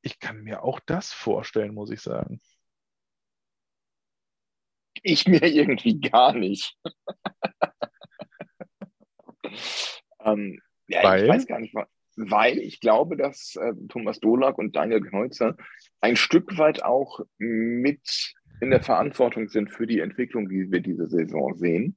[0.02, 2.40] Ich kann mir auch das vorstellen, muss ich sagen.
[5.02, 6.76] Ich mir irgendwie gar nicht.
[10.20, 11.22] ähm, ja, Weil?
[11.22, 11.74] ich weiß gar nicht,
[12.28, 15.56] weil ich glaube, dass äh, Thomas Dolak und Daniel Kneuzer
[16.00, 21.08] ein Stück weit auch mit in der Verantwortung sind für die Entwicklung, die wir diese
[21.08, 21.96] Saison sehen.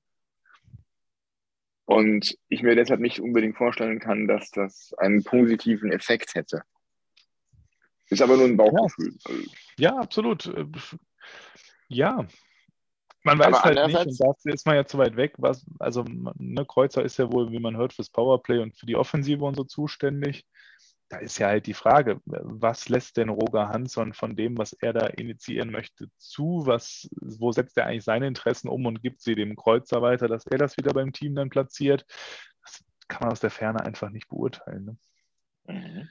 [1.85, 6.63] Und ich mir deshalb nicht unbedingt vorstellen kann, dass das einen positiven Effekt hätte.
[8.09, 9.15] Ist aber nur ein Bauchgefühl.
[9.77, 10.53] Ja, ja absolut.
[11.89, 12.25] Ja,
[13.23, 15.33] Man weiß Aber halt nicht, und dafür ist man ja zu weit weg.
[15.37, 16.03] Was, also,
[16.37, 19.55] ne, Kreuzer ist ja wohl, wie man hört, fürs Powerplay und für die Offensive und
[19.55, 20.45] so zuständig.
[21.07, 24.93] Da ist ja halt die Frage, was lässt denn Roger Hansson von dem, was er
[24.93, 26.63] da initiieren möchte, zu?
[26.65, 30.45] Was, wo setzt er eigentlich seine Interessen um und gibt sie dem Kreuzer weiter, dass
[30.47, 32.05] er das wieder beim Team dann platziert?
[32.63, 34.97] Das kann man aus der Ferne einfach nicht beurteilen.
[35.65, 35.75] Ne?
[35.75, 36.09] Mhm.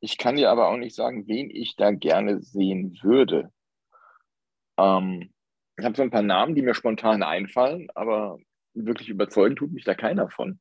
[0.00, 3.52] Ich kann dir aber auch nicht sagen, wen ich da gerne sehen würde.
[4.78, 5.32] Ähm,
[5.76, 8.38] ich habe so ein paar Namen, die mir spontan einfallen, aber
[8.74, 10.60] wirklich überzeugen tut mich da keiner von.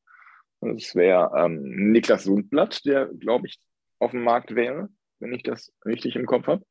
[0.60, 3.60] Das wäre ähm, Niklas Sundblatt, der, glaube ich,
[4.00, 6.66] auf dem Markt wäre, wenn ich das richtig im Kopf habe.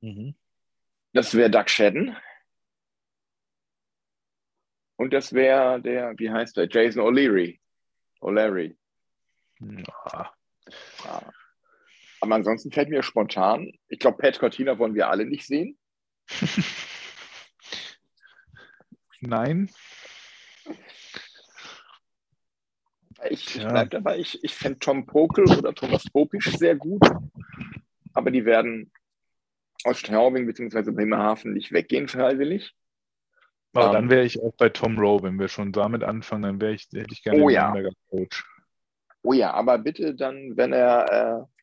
[0.00, 0.34] Mhm.
[1.12, 2.16] Das wäre Doug Shedden.
[4.96, 7.60] Und das wäre der, wie heißt der, Jason O'Leary.
[8.20, 8.76] O'Leary.
[9.60, 10.32] Ja,
[11.04, 11.32] Ja.
[12.20, 15.78] Aber ansonsten fällt mir spontan, ich glaube, Pat Cortina wollen wir alle nicht sehen.
[19.20, 19.70] Nein,
[23.30, 27.02] Ich, ich bleibe dabei, ich, ich fände Tom Pokel oder Thomas Popisch sehr gut.
[28.12, 28.90] Aber die werden
[29.84, 30.90] aus Straubing bzw.
[30.90, 32.74] Bremerhaven nicht weggehen freiwillig.
[33.72, 33.92] aber Ähm.
[33.92, 36.88] dann wäre ich auch bei Tom Rowe, wenn wir schon damit anfangen, dann wäre ich,
[36.92, 37.74] hätte ich gerne Oh den ja.
[38.10, 38.44] Coach.
[39.22, 41.55] Oh ja, aber bitte dann, wenn er, äh,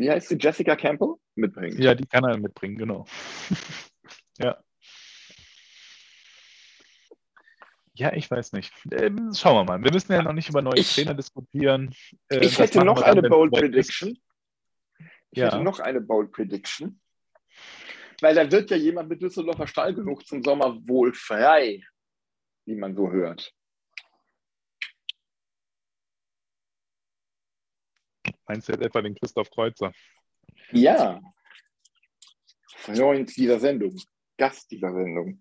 [0.00, 1.78] wie heißt sie, Jessica Campbell mitbringt.
[1.78, 3.04] Ja, die kann er mitbringen, genau.
[4.38, 4.58] ja.
[7.94, 8.72] Ja, ich weiß nicht.
[8.92, 9.84] Ähm, schauen wir mal.
[9.84, 11.94] Wir müssen ja noch nicht über neue Ich- Trainer diskutieren.
[12.28, 13.52] Äh, Ich hätte noch eine Bold.
[13.52, 14.16] Prediction.
[15.32, 15.46] Ich Ja.
[15.46, 16.98] hätte noch eine Bold Prediction.
[18.22, 21.82] Weil da wird ja jemand mit Düsseldorfer Stall genug zum Sommer wohl frei,
[22.66, 23.52] wie man so hört.
[28.50, 29.92] Meinst du jetzt etwa den Christoph Kreuzer?
[30.72, 31.20] Ja.
[32.78, 33.96] Freund dieser Sendung.
[34.36, 35.40] Gast dieser Sendung.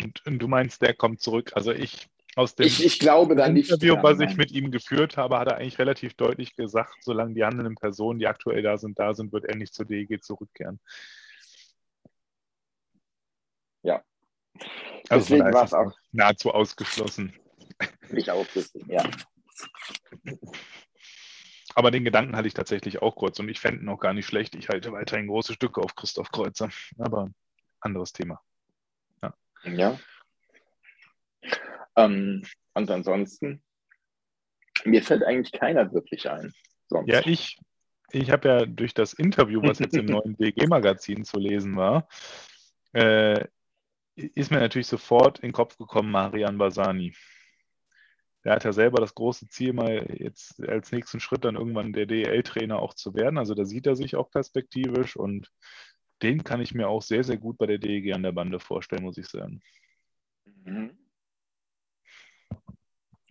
[0.00, 1.50] Und, und du meinst, der kommt zurück.
[1.56, 3.68] Also ich aus dem Ich, ich glaube da nicht.
[3.68, 7.34] Interview, dran, was ich mit ihm geführt habe, hat er eigentlich relativ deutlich gesagt, solange
[7.34, 10.78] die handelnden Personen, die aktuell da sind, da sind, wird er nicht zur DEG zurückkehren.
[13.82, 14.04] Ja.
[15.08, 17.34] Also Deswegen war es auch nahezu ausgeschlossen.
[18.10, 18.88] nicht auflisten.
[18.88, 19.02] Ja.
[21.74, 24.26] Aber den Gedanken hatte ich tatsächlich auch kurz und ich fände ihn auch gar nicht
[24.26, 24.54] schlecht.
[24.54, 26.70] Ich halte weiterhin große Stücke auf Christoph Kreuzer.
[26.98, 27.30] Aber
[27.80, 28.42] anderes Thema.
[29.64, 29.98] ja.
[31.96, 32.42] Ähm,
[32.74, 33.62] und ansonsten,
[34.84, 36.52] mir fällt eigentlich keiner wirklich ein.
[36.88, 37.08] Sonst.
[37.08, 37.58] Ja, ich,
[38.10, 42.08] ich habe ja durch das Interview, was jetzt im neuen DG-Magazin zu lesen war,
[42.92, 43.44] äh,
[44.16, 47.14] ist mir natürlich sofort in den Kopf gekommen, Marian Basani.
[48.44, 52.06] Der hat ja selber das große Ziel, mal jetzt als nächsten Schritt dann irgendwann der
[52.06, 53.38] DEL-Trainer auch zu werden.
[53.38, 55.50] Also da sieht er sich auch perspektivisch und
[56.22, 59.04] den kann ich mir auch sehr, sehr gut bei der DEG an der Bande vorstellen,
[59.04, 59.60] muss ich sagen.
[60.64, 60.96] Mhm.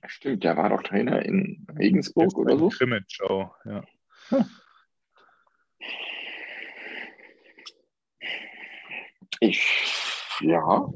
[0.05, 2.69] Stimmt, der war doch Trainer in Regensburg oder so.
[2.69, 3.83] Krimitschau, ja.
[9.39, 9.63] Ich,
[10.41, 10.89] ja,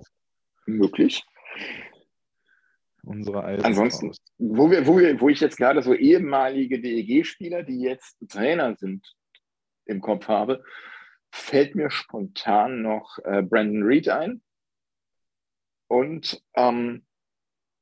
[0.65, 1.23] möglich.
[3.05, 4.33] Unsere alten Ansonsten, Faust.
[4.37, 9.05] wo, wir, wo, wir, wo ich jetzt gerade so ehemalige DEG-Spieler, die jetzt Trainer sind,
[9.85, 10.63] im Kopf habe,
[11.31, 14.41] fällt mir spontan noch äh, Brandon Reed ein.
[15.87, 17.05] Und ähm,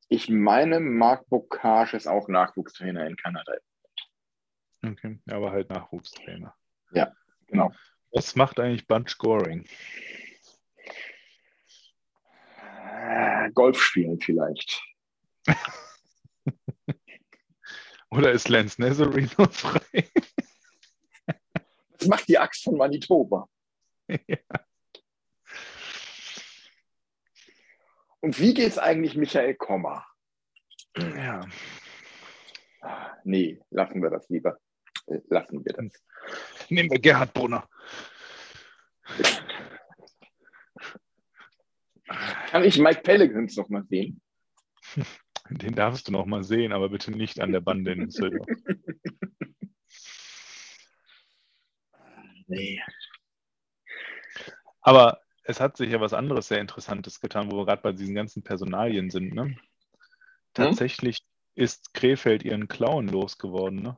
[0.10, 3.54] ich meine, Marc Bocage ist auch Nachwuchstrainer in Kanada.
[4.84, 6.56] Okay, aber halt Nachwuchstrainer.
[7.52, 7.72] Genau.
[8.12, 9.66] Was macht eigentlich Bunch Goring?
[12.58, 14.82] Äh, Golf spielen vielleicht.
[18.12, 20.10] Oder ist Lance Nazarino frei?
[21.98, 23.48] Das macht die Axt von Manitoba.
[24.28, 24.38] Ja.
[28.20, 30.06] Und wie geht's eigentlich Michael Kommer?
[30.98, 31.42] ja.
[33.24, 34.60] Nee, lassen wir das lieber.
[35.08, 36.04] Äh, Lassen wir das.
[36.70, 37.68] Nehmen wir Gerhard Brunner.
[42.50, 44.22] Kann ich Mike Pellegrims noch mal sehen?
[45.50, 48.48] Den darfst du noch mal sehen, aber bitte nicht an der Bande in Düsseldorf.
[52.48, 52.82] Nee.
[54.82, 58.14] Aber es hat sich ja was anderes sehr Interessantes getan, wo wir gerade bei diesen
[58.16, 59.34] ganzen Personalien sind.
[59.34, 59.56] Ne?
[60.54, 61.20] Tatsächlich
[61.56, 63.82] ist Krefeld ihren Clown losgeworden.
[63.84, 63.98] Ne?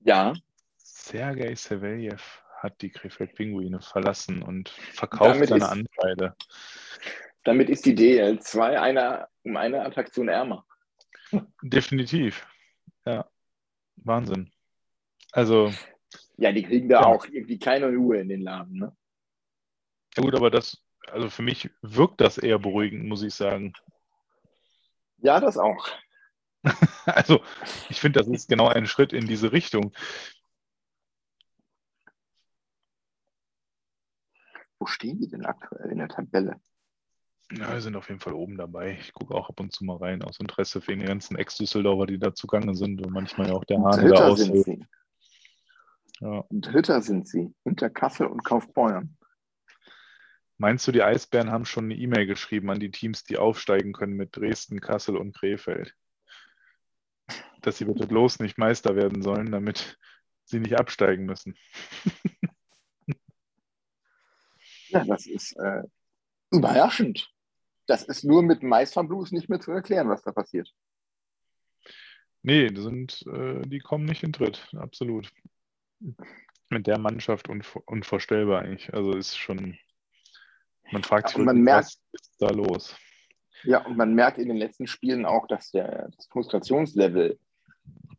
[0.00, 0.32] Ja,
[0.78, 2.22] Sergei Savelyev
[2.60, 6.36] hat die Krefeld Pinguine verlassen und verkauft Damit seine ist- Anteile.
[7.44, 10.66] Damit ist die DL2 eine, um eine Attraktion ärmer.
[11.62, 12.46] Definitiv.
[13.04, 13.28] Ja.
[13.96, 14.52] Wahnsinn.
[15.32, 15.72] Also,
[16.36, 17.06] Ja, die kriegen da Ja.
[17.06, 18.78] auch irgendwie keine Ruhe in den Laden.
[18.78, 18.96] Ne?
[20.16, 23.72] Ja gut, aber das, also für mich wirkt das eher beruhigend, muss ich sagen.
[25.18, 25.88] Ja, das auch.
[27.06, 27.42] Also
[27.88, 29.94] ich finde, das ist genau ein Schritt in diese Richtung.
[34.78, 36.60] Wo stehen die denn aktuell in der Tabelle?
[37.52, 38.96] Ja, wir sind auf jeden Fall oben dabei.
[39.00, 42.18] Ich gucke auch ab und zu mal rein aus Interesse für die ganzen Ex-Düsseldorfer, die
[42.18, 44.64] da zugange sind und manchmal ja auch der Hahn aushält.
[44.64, 44.86] sie.
[46.20, 46.44] Ja.
[46.50, 47.52] Dritter sind sie.
[47.64, 49.16] Hinter Kassel und Kaufbeuren.
[50.58, 54.14] Meinst du, die Eisbären haben schon eine E-Mail geschrieben an die Teams, die aufsteigen können
[54.14, 55.96] mit Dresden, Kassel und Krefeld?
[57.62, 59.98] Dass sie bitte bloß nicht Meister werden sollen, damit
[60.44, 61.56] sie nicht absteigen müssen.
[64.88, 65.84] Ja, das ist äh,
[66.50, 67.32] überraschend.
[67.86, 70.72] Das ist nur mit Meister Blues nicht mehr zu erklären, was da passiert.
[72.42, 75.30] Nee, die, sind, äh, die kommen nicht in Tritt, absolut.
[76.70, 78.94] Mit der Mannschaft unv unvorstellbar eigentlich.
[78.94, 79.76] Also ist schon,
[80.92, 82.96] man fragt sich, Aber man merkt- was ist da los?
[83.64, 87.38] Ja, und man merkt in den letzten Spielen auch, dass der, das Frustrationslevel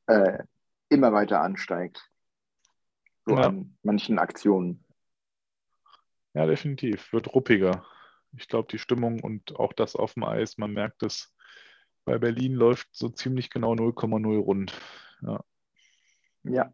[0.05, 0.43] äh,
[0.89, 2.07] immer weiter ansteigt.
[3.25, 3.47] So Ja.
[3.47, 4.83] an manchen Aktionen.
[6.33, 7.11] Ja, definitiv.
[7.11, 7.85] Wird ruppiger.
[8.37, 11.33] Ich glaube, die Stimmung und auch das auf dem Eis, man merkt es,
[12.05, 14.73] bei Berlin läuft so ziemlich genau 0,0 rund.
[15.21, 15.43] Ja.
[16.43, 16.73] Ja,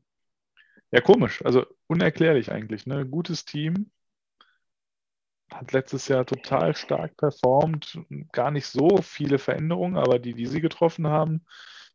[0.92, 1.44] ja, komisch.
[1.44, 2.86] Also unerklärlich eigentlich.
[2.86, 3.06] Ne?
[3.06, 3.92] Gutes Team.
[5.52, 8.00] Hat letztes Jahr total stark performt.
[8.32, 11.46] Gar nicht so viele Veränderungen, aber die, die sie getroffen haben.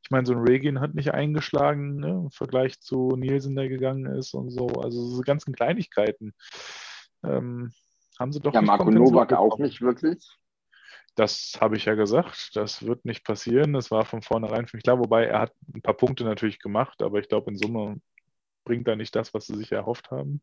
[0.05, 2.09] Ich meine, so ein Regin hat nicht eingeschlagen ne?
[2.09, 4.67] im Vergleich zu Nielsen, der gegangen ist und so.
[4.69, 6.35] Also so ganzen Kleinigkeiten.
[7.23, 7.73] Ähm,
[8.23, 10.27] haben sie doch ja nicht Marco Nowak auch nicht wirklich.
[11.15, 12.57] Das habe ich ja gesagt.
[12.57, 13.75] Das wird nicht passieren.
[13.75, 14.99] Das war von vornherein für mich klar.
[14.99, 18.01] Wobei er hat ein paar Punkte natürlich gemacht, aber ich glaube, in Summe
[18.65, 20.41] bringt er nicht das, was sie sich erhofft haben.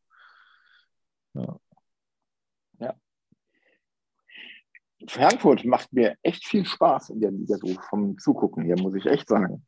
[5.08, 9.06] Frankfurt macht mir echt viel Spaß in der Liga, so vom Zugucken hier, muss ich
[9.06, 9.66] echt sagen.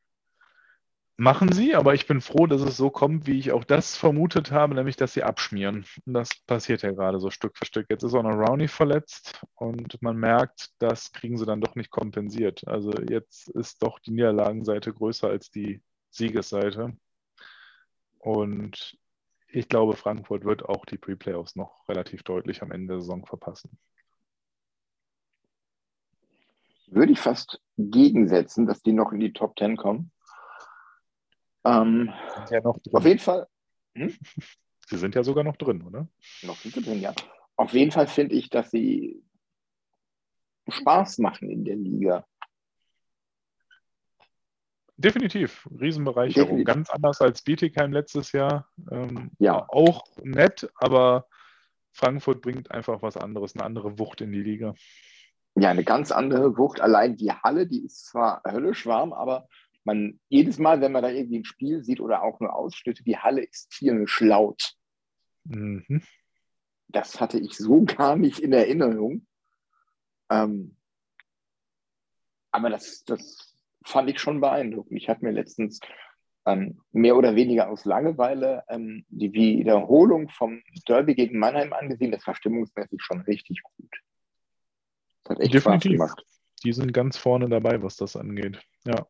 [1.21, 4.51] Machen sie, aber ich bin froh, dass es so kommt, wie ich auch das vermutet
[4.51, 5.85] habe, nämlich dass sie abschmieren.
[6.07, 7.85] Und das passiert ja gerade so Stück für Stück.
[7.91, 11.91] Jetzt ist auch noch Rowney verletzt und man merkt, das kriegen sie dann doch nicht
[11.91, 12.67] kompensiert.
[12.67, 16.97] Also jetzt ist doch die Niederlagenseite größer als die Siegesseite.
[18.17, 18.97] Und
[19.47, 23.77] ich glaube, Frankfurt wird auch die Pre-Playoffs noch relativ deutlich am Ende der Saison verpassen.
[26.87, 30.11] Würde ich fast gegensetzen, dass die noch in die Top 10 kommen.
[31.63, 32.11] Ähm,
[32.49, 33.47] ja auf jeden Fall,
[33.93, 36.07] Sie sind ja sogar noch drin, oder?
[36.43, 37.13] noch sind sie drin, ja.
[37.55, 39.23] Auf jeden Fall finde ich, dass sie
[40.67, 42.25] Spaß machen in der Liga.
[44.97, 46.57] Definitiv, Riesenbereicherung.
[46.57, 46.65] Definitiv.
[46.65, 48.67] Ganz anders als Bietigheim letztes Jahr.
[48.91, 49.65] Ähm, Ja.
[49.69, 51.27] Auch nett, aber
[51.91, 54.73] Frankfurt bringt einfach was anderes, eine andere Wucht in die Liga.
[55.55, 56.81] Ja, eine ganz andere Wucht.
[56.81, 59.47] Allein die Halle, die ist zwar höllisch warm, aber
[59.83, 63.17] man jedes Mal, wenn man da irgendwie ein Spiel sieht oder auch nur Ausschnitte, die
[63.17, 64.75] Halle ist tierisch laut.
[65.43, 66.03] Mhm.
[66.87, 69.25] Das hatte ich so gar nicht in Erinnerung.
[70.29, 70.77] Ähm,
[72.51, 74.97] aber das, das fand ich schon beeindruckend.
[74.97, 75.79] Ich habe mir letztens
[76.45, 82.11] ähm, mehr oder weniger aus Langeweile ähm, die Wiederholung vom Derby gegen Mannheim angesehen.
[82.11, 83.91] Das war stimmungsmäßig schon richtig gut.
[85.23, 85.95] Das hat echt Definitiv.
[85.95, 86.25] Spaß gemacht.
[86.63, 88.59] Die sind ganz vorne dabei, was das angeht.
[88.85, 89.07] Ja.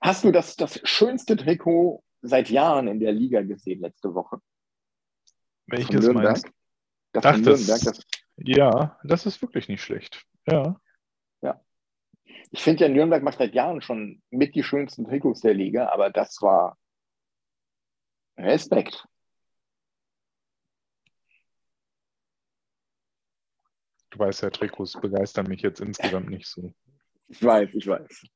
[0.00, 4.40] Hast du das, das schönste Trikot seit Jahren in der Liga gesehen letzte Woche?
[5.66, 6.50] Welches meinst du?
[7.12, 7.84] Das Ach, von das- Nürnberg.
[7.84, 8.00] Das,
[8.38, 10.24] Ja, das ist wirklich nicht schlecht.
[10.46, 10.80] Ja.
[12.50, 16.10] ich finde ja, Nürnberg macht seit Jahren schon mit die schönsten Trikots der Liga, aber
[16.10, 16.76] das war
[18.36, 19.06] Respekt.
[24.10, 26.74] Du weißt ja, Trikots begeistern mich jetzt insgesamt nicht so.
[27.28, 28.26] Ich weiß, ich weiß.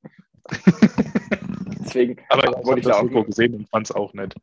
[1.81, 4.35] Deswegen Aber ich wollte ich da das auch Trikot gesehen und fand es auch nett.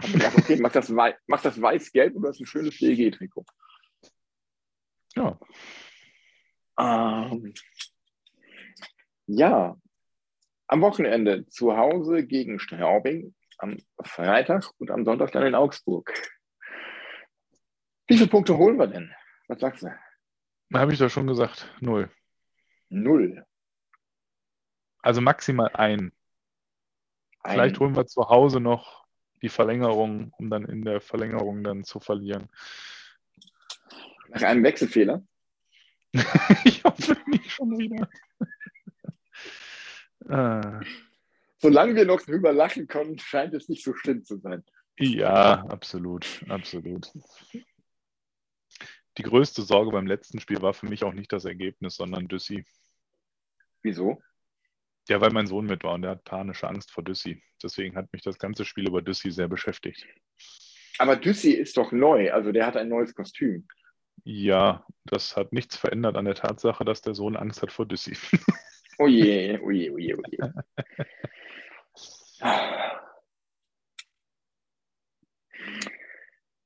[0.00, 3.44] hab gedacht, okay, mach das, wei mach das weiß-gelb und du hast ein schönes DEG-Trikot.
[5.14, 5.38] Ja.
[6.78, 7.52] Ähm,
[9.26, 9.76] ja,
[10.66, 16.12] am Wochenende zu Hause gegen Straubing, am Freitag und am Sonntag dann in Augsburg.
[18.06, 19.14] Wie viele Punkte holen wir denn?
[19.48, 19.90] Was sagst du?
[20.72, 21.68] Habe ich doch schon gesagt.
[21.80, 22.10] Null.
[22.88, 23.44] Null.
[25.02, 26.12] Also maximal ein.
[27.40, 29.04] Ein- Vielleicht holen wir zu Hause noch
[29.42, 32.48] die Verlängerung, um dann in der Verlängerung dann zu verlieren.
[34.28, 35.22] Nach einem Wechselfehler.
[36.64, 38.08] ich hoffe nicht schon wieder.
[40.28, 40.80] Ah,
[41.58, 44.62] solange wir noch drüber lachen können, scheint es nicht so schlimm zu sein.
[45.00, 47.10] Ja, absolut, absolut.
[49.18, 52.64] Die größte Sorge beim letzten Spiel war für mich auch nicht das Ergebnis, sondern Düssi.
[53.82, 54.22] Wieso?
[55.08, 57.42] Ja, weil mein Sohn mit war und der hat panische Angst vor Düssi.
[57.62, 60.06] Deswegen hat mich das ganze Spiel über Düssi sehr beschäftigt.
[60.98, 63.66] Aber Düssi ist doch neu, also der hat ein neues Kostüm.
[64.24, 68.16] Ja, das hat nichts verändert an der Tatsache, dass der Sohn Angst hat vor Düssi.
[68.98, 70.38] Oh je, oh je, oh je, oh je.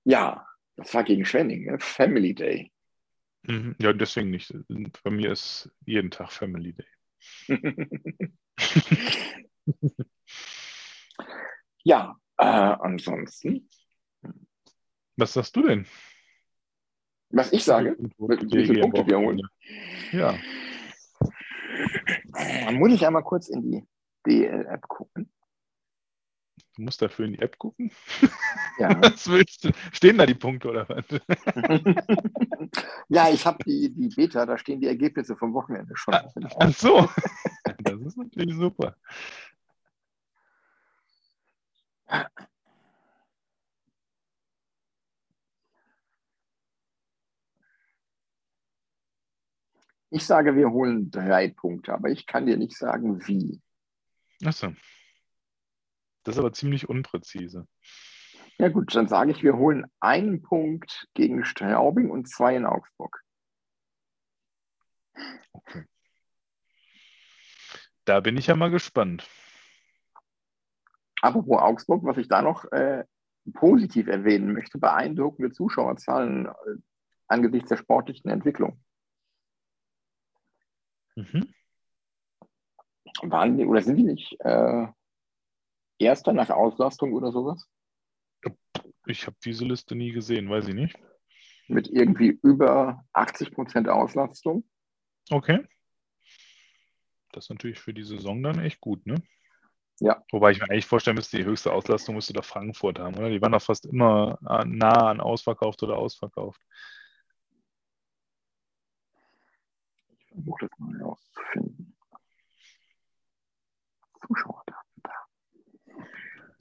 [0.04, 0.46] Ja,
[0.76, 1.78] das war gegen Schwenning, ne?
[1.78, 2.70] Family Day.
[3.42, 3.76] Mhm.
[3.78, 4.54] Ja, deswegen nicht.
[5.02, 6.86] Bei mir ist jeden Tag Family Day.
[11.84, 13.68] ja, äh, ansonsten,
[15.16, 15.86] Was sagst du denn?
[17.30, 19.42] was ich sage, wie viele Punkte wir holen.
[20.12, 20.38] Ja,
[22.32, 23.84] Dann muss ich einmal kurz in die
[24.26, 25.30] DL-App gucken.
[26.76, 27.90] Du musst dafür in die App gucken.
[28.78, 29.70] Ja, Was willst du?
[29.92, 31.04] Stehen da die Punkte oder was?
[33.08, 36.14] ja ich habe die, die Beta, da stehen die Ergebnisse vom Wochenende schon.
[36.14, 37.08] Ach so.
[37.78, 38.96] Das ist natürlich super.
[50.10, 53.60] Ich sage, wir holen drei Punkte, aber ich kann dir nicht sagen, wie.
[54.44, 54.72] Achso.
[56.26, 57.68] Das ist aber ziemlich unpräzise.
[58.58, 63.22] Ja gut, dann sage ich, wir holen einen Punkt gegen Straubing und zwei in Augsburg.
[68.04, 69.28] Da bin ich ja mal gespannt.
[71.22, 73.04] Apropos Augsburg, was ich da noch äh,
[73.54, 76.50] positiv erwähnen möchte, beeindruckende Zuschauerzahlen äh,
[77.28, 78.82] angesichts der sportlichen Entwicklung.
[81.14, 81.54] Mhm.
[83.22, 84.88] Waren die oder sind die nicht äh,
[85.98, 87.66] Erster nach Auslastung oder sowas?
[89.06, 90.98] Ich habe diese Liste nie gesehen, weiß ich nicht.
[91.68, 94.64] Mit irgendwie über 80 Prozent Auslastung?
[95.30, 95.66] Okay.
[97.32, 99.22] Das ist natürlich für die Saison dann echt gut, ne?
[100.00, 100.22] Ja.
[100.30, 103.30] Wobei ich mir eigentlich vorstellen müsste, die höchste Auslastung müsste doch Frankfurt haben, oder?
[103.30, 106.60] Die waren doch fast immer äh, nah an ausverkauft oder ausverkauft.
[110.18, 111.96] Ich versuche das mal herauszufinden.
[114.26, 114.75] Zuschauerdaten da.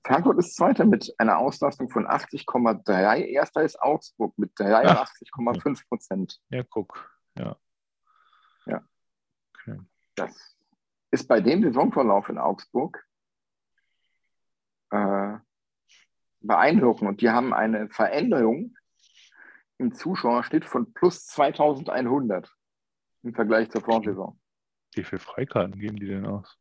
[0.06, 3.22] Frankfurt ist Zweiter mit einer Auslastung von 80,3.
[3.22, 6.40] Erster ist Augsburg mit 83,5 Prozent.
[6.50, 7.20] Ja, guck.
[7.36, 7.58] Ja.
[8.68, 8.84] Ja.
[9.56, 9.80] Okay.
[10.14, 10.56] Das
[11.10, 13.04] ist bei dem Saisonverlauf in Augsburg
[14.92, 15.38] äh,
[16.42, 17.10] beeindruckend.
[17.10, 18.78] Und die haben eine Veränderung
[19.80, 22.54] im Zuschauerschnitt von plus 2100
[23.24, 24.40] im Vergleich zur Vorsaison.
[24.94, 26.60] Wie viele Freikarten geben die denn aus?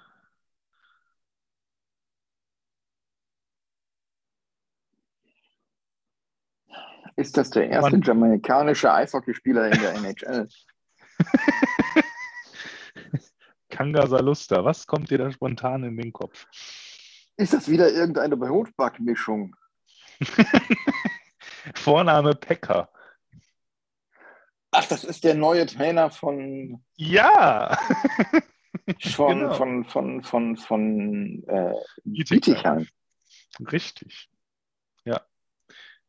[7.17, 8.01] Ist das der erste Mann.
[8.01, 10.47] jamaikanische Eishockeyspieler in der NHL?
[13.69, 16.47] Kanga Salusta, was kommt dir da spontan in den Kopf?
[17.37, 19.55] Ist das wieder irgendeine Brotbackmischung?
[21.76, 22.89] Vorname Pekka.
[24.72, 27.78] Ach, das ist der neue Trainer von, Ja!
[29.01, 29.53] von, Genau.
[29.55, 31.74] von, von, von, von äh,
[32.05, 32.88] Bietigheim.
[33.72, 34.30] Richtig.
[35.03, 35.22] Ja.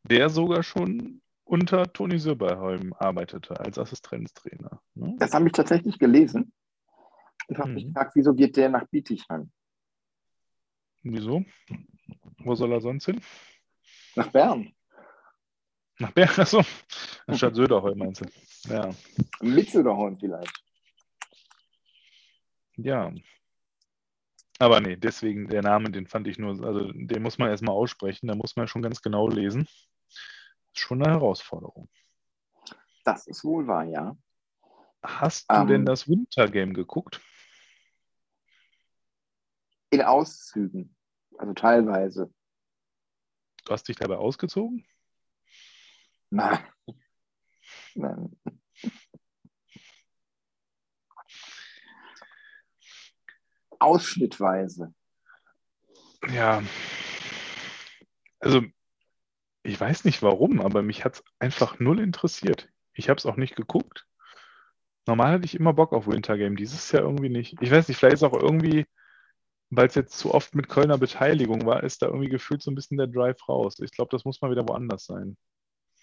[0.05, 4.81] Der sogar schon unter Toni Söberholm arbeitete als Assistenztrainer.
[4.95, 5.17] Ne?
[5.19, 6.53] Das habe ich tatsächlich gelesen
[7.49, 7.89] und habe mich Mhm.
[7.89, 9.51] gefragt, wieso geht der nach Bietigheim?
[11.03, 11.45] Wieso?
[12.39, 13.21] Wo soll er sonst hin?
[14.15, 14.73] Nach Bern.
[16.07, 16.63] Nach Bern, achso.
[17.29, 18.27] Anstatt Söderholm meinst du?
[18.69, 18.93] Ja.
[19.41, 20.65] Mitzelderhorn vielleicht.
[22.77, 23.13] Ja.
[24.59, 28.27] Aber nee, deswegen der Name, den fand ich nur, also den muss man erstmal aussprechen,
[28.27, 29.69] da muss man schon ganz genau lesen.
[30.75, 31.89] Ist schon eine Herausforderung.
[33.05, 34.17] Das ist wohl wahr, ja.
[35.05, 35.69] Hast du Ähm.
[35.69, 37.21] denn das Wintergame geguckt?
[39.91, 40.97] In Auszügen.
[41.39, 42.33] Also teilweise.
[43.65, 44.85] Du hast dich dabei ausgezogen?
[46.33, 46.59] Nein.
[47.95, 48.37] Nein.
[53.79, 54.95] Ausschnittweise.
[56.33, 56.63] Ja.
[58.41, 58.63] Also,
[59.63, 62.71] ich weiß nicht warum, aber mich hat es einfach null interessiert.
[62.95, 64.07] Ich habe es auch nicht geguckt.
[65.07, 67.61] Normal hatte ich immer Bock auf Wintergame, dieses Jahr irgendwie nicht.
[67.61, 68.87] Ich weiß nicht, vielleicht ist auch irgendwie,
[69.69, 72.75] weil es jetzt zu oft mit Kölner Beteiligung war, ist da irgendwie gefühlt so ein
[72.75, 73.81] bisschen der Drive raus.
[73.81, 75.37] Ich glaube, das muss mal wieder woanders sein.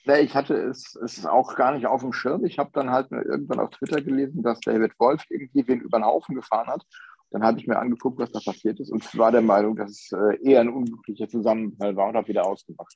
[0.05, 2.45] Nee, ich hatte es, es auch gar nicht auf dem Schirm.
[2.45, 6.05] Ich habe dann halt irgendwann auf Twitter gelesen, dass David Wolf irgendwie wen über den
[6.05, 6.85] Haufen gefahren hat.
[7.31, 10.11] Dann habe ich mir angeguckt, was da passiert ist und war der Meinung, dass es
[10.11, 12.93] äh, eher ein unglücklicher Zusammenfall war und habe wieder ausgemacht.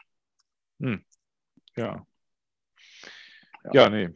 [0.80, 1.04] Hm.
[1.76, 2.06] Ja.
[3.66, 3.72] ja.
[3.74, 4.10] Ja, nee.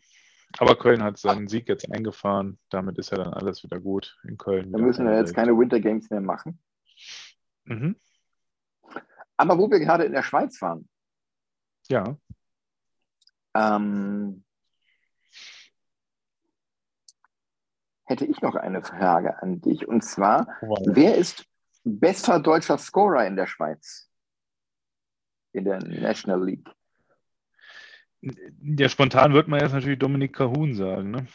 [0.59, 2.57] Aber Köln hat seinen Sieg jetzt eingefahren.
[2.69, 4.71] Damit ist ja dann alles wieder gut in Köln.
[4.71, 6.59] Wir müssen ja jetzt keine Winter Games mehr machen.
[7.65, 7.95] Mhm.
[9.35, 10.89] Aber wo wir gerade in der Schweiz waren.
[11.89, 12.17] Ja.
[13.57, 14.43] Ähm,
[18.05, 19.87] hätte ich noch eine Frage an dich.
[19.87, 20.79] Und zwar, wow.
[20.85, 21.45] wer ist
[21.83, 24.09] bester deutscher Scorer in der Schweiz?
[25.53, 26.69] In der National League?
[28.61, 31.27] Ja, spontan würde man jetzt natürlich Dominik Cahun sagen, ne?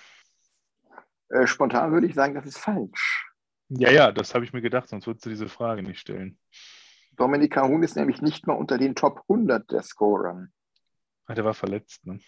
[1.29, 3.31] Äh, spontan würde ich sagen, das ist falsch.
[3.69, 6.39] Ja, ja, das habe ich mir gedacht, sonst würdest du diese Frage nicht stellen.
[7.17, 10.49] Dominik Cahun ist nämlich nicht mal unter den Top 100 der Scorer.
[11.27, 12.21] Ah, der war verletzt, ne?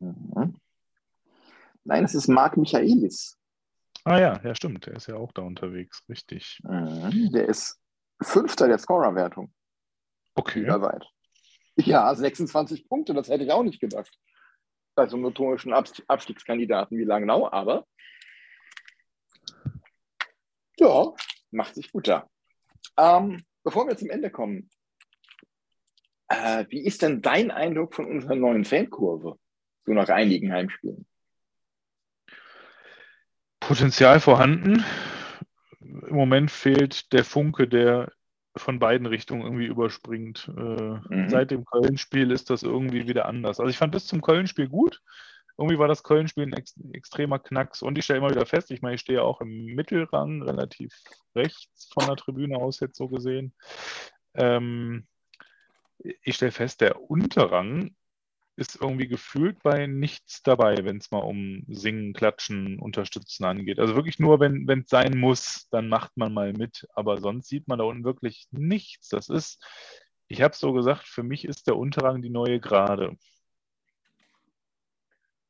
[0.00, 0.60] Mhm.
[1.84, 3.38] Nein, es ist Marc Michaelis.
[4.04, 4.86] Ah ja, ja, stimmt.
[4.86, 6.60] Der ist ja auch da unterwegs, richtig.
[6.64, 7.30] Mhm.
[7.32, 7.80] Der ist
[8.22, 9.52] Fünfter der Scorerwertung.
[10.34, 10.66] Okay.
[10.66, 11.06] Weit.
[11.76, 14.18] Ja, 26 Punkte, das hätte ich auch nicht gedacht.
[14.94, 17.86] Bei so einem notorischen Abstiegskandidaten wie Langnau, aber
[20.78, 21.12] ja,
[21.50, 22.28] macht sich gut da.
[22.96, 24.70] Ähm, bevor wir zum Ende kommen,
[26.28, 29.38] äh, wie ist denn dein Eindruck von unserer neuen Fankurve?
[29.84, 31.06] So nach einigen Heimspielen.
[33.60, 34.84] Potenzial vorhanden.
[35.80, 38.12] Im Moment fehlt der Funke, der
[38.56, 40.50] von beiden Richtungen irgendwie überspringt.
[40.56, 41.28] Äh, mhm.
[41.28, 43.58] Seit dem Köln-Spiel ist das irgendwie wieder anders.
[43.58, 45.00] Also ich fand bis zum Köln-Spiel gut.
[45.56, 47.82] Irgendwie war das Köln-Spiel ein ex extremer Knacks.
[47.82, 50.94] Und ich stelle immer wieder fest, ich meine, ich stehe auch im Mittelrang, relativ
[51.34, 53.54] rechts von der Tribüne aus jetzt so gesehen.
[54.34, 55.06] Ähm,
[55.98, 57.94] ich stelle fest, der Unterrang
[58.56, 63.80] ist irgendwie gefühlt bei nichts dabei, wenn es mal um Singen, Klatschen, Unterstützen angeht.
[63.80, 66.86] Also wirklich nur, wenn es sein muss, dann macht man mal mit.
[66.94, 69.08] Aber sonst sieht man da unten wirklich nichts.
[69.08, 69.64] Das ist,
[70.28, 73.16] ich habe es so gesagt, für mich ist der Unterrang die neue Gerade.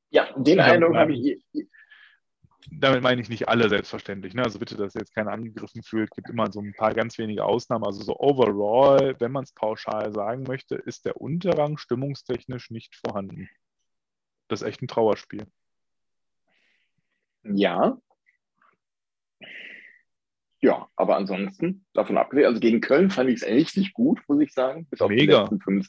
[0.09, 1.39] Ja, den Eindruck habe ich
[2.71, 4.35] damit meine ich nicht alle selbstverständlich.
[4.35, 4.43] Ne?
[4.43, 6.11] Also bitte, dass jetzt keiner angegriffen fühlt.
[6.11, 7.85] Es gibt immer so ein paar ganz wenige Ausnahmen.
[7.85, 13.49] Also so overall, wenn man es pauschal sagen möchte, ist der Unterrang stimmungstechnisch nicht vorhanden.
[14.49, 15.47] Das ist echt ein Trauerspiel.
[17.43, 17.99] Ja.
[20.61, 24.55] Ja, aber ansonsten, davon abgesehen, also gegen Köln fand ich es richtig gut, muss ich
[24.55, 24.87] sagen.
[24.87, 25.21] Bis auf Mega.
[25.21, 25.89] die letzten, fünf,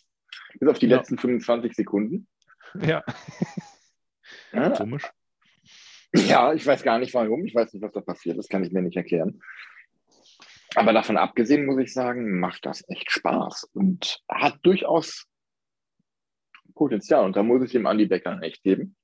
[0.59, 0.97] bis auf die ja.
[0.97, 2.27] letzten 25 Sekunden.
[2.81, 3.01] Ja.
[4.51, 4.69] ja.
[4.71, 5.09] Komisch.
[6.15, 7.45] Ja, ich weiß gar nicht warum.
[7.45, 8.37] Ich weiß nicht, was da passiert.
[8.37, 9.41] Das kann ich mir nicht erklären.
[10.75, 15.27] Aber davon abgesehen muss ich sagen, macht das echt Spaß und hat durchaus
[16.73, 17.25] Potenzial.
[17.25, 18.95] Und da muss ich dem Andi Becker echt geben.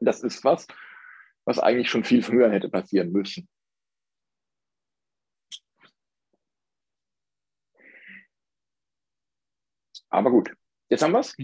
[0.00, 0.66] Das ist was,
[1.44, 3.48] was eigentlich schon viel früher hätte passieren müssen.
[10.10, 10.52] Aber gut,
[10.88, 11.36] jetzt haben wir es.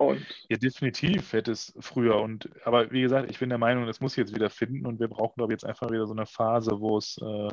[0.00, 2.22] Und ja, definitiv hätte es früher.
[2.22, 5.08] Und aber wie gesagt, ich bin der Meinung, das muss jetzt wieder finden und wir
[5.08, 7.50] brauchen, glaube ich, jetzt einfach wieder so eine Phase, wo es äh,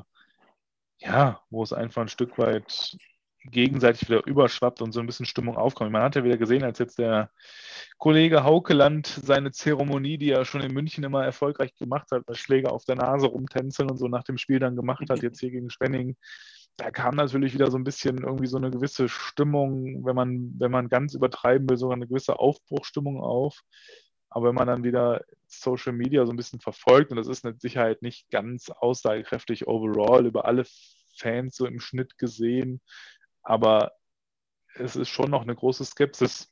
[1.00, 2.96] ja, wo es einfach ein Stück weit
[3.44, 5.92] gegenseitig wieder überschwappt und so ein bisschen Stimmung aufkommt.
[5.92, 7.32] Man hat ja wieder gesehen, als jetzt der
[7.98, 12.72] Kollege Haukeland seine Zeremonie, die er schon in München immer erfolgreich gemacht hat, mit Schläger
[12.72, 15.70] auf der Nase rumtänzeln und so nach dem Spiel dann gemacht hat, jetzt hier gegen
[15.70, 16.16] Spenning,
[16.78, 20.72] da kam natürlich wieder so ein bisschen irgendwie so eine gewisse Stimmung, wenn man, wenn
[20.72, 23.62] man ganz übertreiben will, sogar eine gewisse Aufbruchstimmung auf.
[24.30, 27.60] Aber wenn man dann wieder Social Media so ein bisschen verfolgt, und das ist mit
[27.62, 30.66] Sicherheit nicht ganz aussagekräftig overall über alle
[31.18, 32.82] Fans so im Schnitt gesehen,
[33.42, 33.94] aber
[34.76, 36.52] es ist schon noch eine große Skepsis.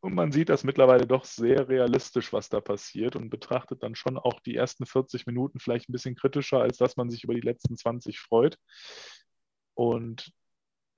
[0.00, 4.16] Und man sieht das mittlerweile doch sehr realistisch, was da passiert und betrachtet dann schon
[4.16, 7.40] auch die ersten 40 Minuten vielleicht ein bisschen kritischer, als dass man sich über die
[7.40, 8.56] letzten 20 freut.
[9.80, 10.30] Und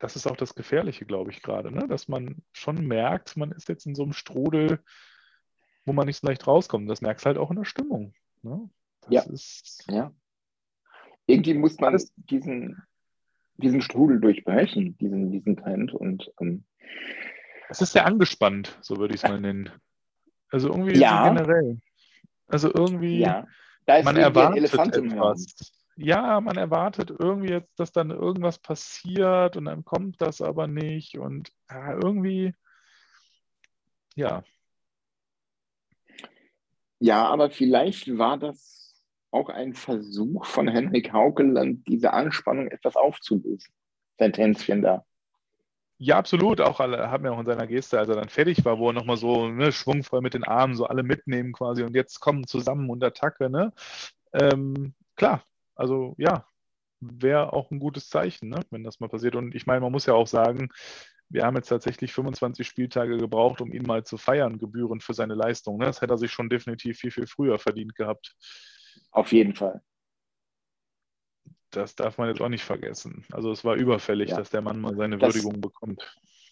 [0.00, 1.86] das ist auch das Gefährliche, glaube ich, gerade, ne?
[1.86, 4.80] dass man schon merkt, man ist jetzt in so einem Strudel,
[5.84, 6.90] wo man nicht so leicht rauskommt.
[6.90, 8.12] Das merkst du halt auch in der Stimmung.
[8.42, 8.68] Ne?
[9.08, 9.22] ja.
[9.22, 10.12] Ist, ja.
[11.26, 12.82] Irgendwie muss man diesen,
[13.56, 15.94] diesen Strudel durchbrechen, diesen, diesen Trend.
[15.94, 16.64] Und ähm,
[17.68, 19.70] Es ist sehr angespannt, so würde ich es mal nennen.
[20.50, 21.28] Also irgendwie Ja.
[21.28, 21.78] generell.
[22.48, 23.46] Also irgendwie, Ja.
[23.86, 25.32] Da ist man irgendwie ein erwartet Elefant im Raum.
[25.34, 25.81] etwas.
[25.96, 31.18] Ja, man erwartet irgendwie jetzt, dass dann irgendwas passiert und dann kommt das aber nicht
[31.18, 32.54] und ja, irgendwie,
[34.14, 34.42] ja,
[37.04, 38.94] Ja, aber vielleicht war das
[39.32, 43.74] auch ein Versuch von Henrik Haukeland, diese Anspannung etwas aufzulösen.
[44.20, 45.04] Sein Tänzchen da.
[45.98, 46.60] Ja, absolut.
[46.60, 48.92] Auch alle haben ja auch in seiner Geste, als er dann fertig war, wo er
[48.92, 52.88] nochmal so ne, schwungvoll mit den Armen so alle mitnehmen quasi und jetzt kommen zusammen
[52.88, 53.72] und Attacke, ne?
[54.32, 55.42] Ähm, klar,
[55.74, 56.46] also ja,
[57.00, 59.34] wäre auch ein gutes Zeichen, ne, wenn das mal passiert.
[59.36, 60.68] Und ich meine, man muss ja auch sagen,
[61.28, 65.34] wir haben jetzt tatsächlich 25 Spieltage gebraucht, um ihn mal zu feiern, gebührend für seine
[65.34, 65.78] Leistung.
[65.78, 65.86] Ne?
[65.86, 68.34] Das hätte er sich schon definitiv viel, viel früher verdient gehabt.
[69.10, 69.80] Auf jeden Fall.
[71.70, 73.24] Das darf man jetzt auch nicht vergessen.
[73.32, 74.36] Also es war überfällig, Ja.
[74.36, 76.02] dass der Mann mal seine Das- Würdigung bekommt.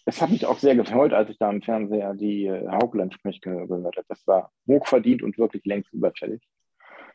[0.05, 3.97] Es hat mich auch sehr gefreut, als ich da im Fernseher die äh, Haukeland-Sprechke gehört
[3.97, 4.05] habe.
[4.09, 6.41] Das war hochverdient und wirklich längst überfällig.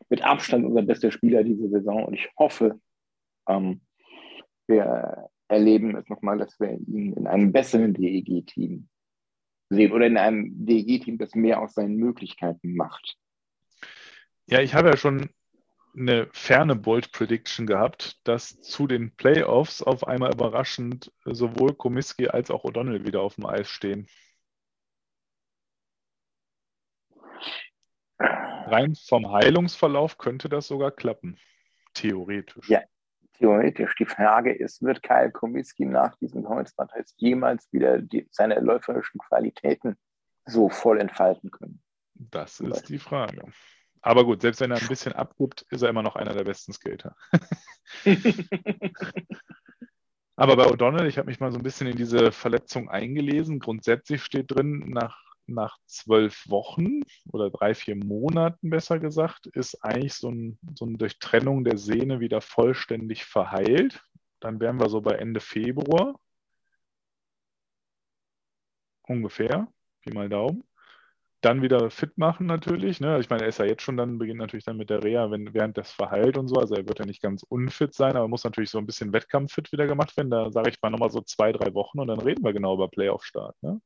[0.08, 2.04] Mit Abstand unser bester Spieler diese Saison.
[2.04, 2.80] Und ich hoffe,
[3.48, 3.80] ähm,
[4.66, 8.88] wir erleben es nochmal, dass wir ihn in einem besseren DEG-Team
[9.70, 13.16] sehen oder in einem DEG-Team, das mehr aus seinen Möglichkeiten macht.
[14.46, 15.30] Ja, ich habe ja schon
[15.96, 22.50] eine ferne Bold Prediction gehabt, dass zu den Playoffs auf einmal überraschend sowohl Komiski als
[22.50, 24.06] auch O'Donnell wieder auf dem Eis stehen.
[28.66, 31.38] Rein vom Heilungsverlauf könnte das sogar klappen.
[31.94, 32.68] Theoretisch.
[32.68, 32.82] Ja.
[33.38, 33.94] Theoretisch.
[33.96, 39.96] Die Frage ist, wird Kyle Komiski nach diesem Kreuzbandriss jemals wieder die, seine läuferischen Qualitäten
[40.46, 41.82] so voll entfalten können?
[42.14, 43.42] Das ist die Frage.
[44.00, 46.72] Aber gut, selbst wenn er ein bisschen abgibt, ist er immer noch einer der besten
[46.72, 47.14] Skater.
[50.36, 53.58] Aber bei O'Donnell, ich habe mich mal so ein bisschen in diese Verletzung eingelesen.
[53.58, 60.14] Grundsätzlich steht drin, nach, nach zwölf Wochen oder drei, vier Monaten besser gesagt, ist eigentlich
[60.14, 64.02] so, ein, so eine Durchtrennung der Sehne wieder vollständig verheilt.
[64.40, 66.18] Dann wären wir so bei Ende Februar.
[69.02, 69.68] Ungefähr,
[70.02, 70.64] Pi mal Daumen.
[71.42, 72.98] Dann wieder fit machen natürlich.
[72.98, 73.20] Ne?
[73.20, 75.54] Ich meine, er ist ja jetzt schon dann, beginnt natürlich dann mit der Reha, wenn,
[75.54, 76.56] während das verheilt und so.
[76.56, 79.70] Also er wird ja nicht ganz unfit sein, aber muss natürlich so ein bisschen Wettkampffit
[79.70, 80.30] wieder gemacht werden.
[80.30, 82.88] Da sage ich mal nochmal so zwei, drei Wochen und dann reden wir genau über
[82.88, 83.62] Playoff-Start.
[83.62, 83.80] Ne?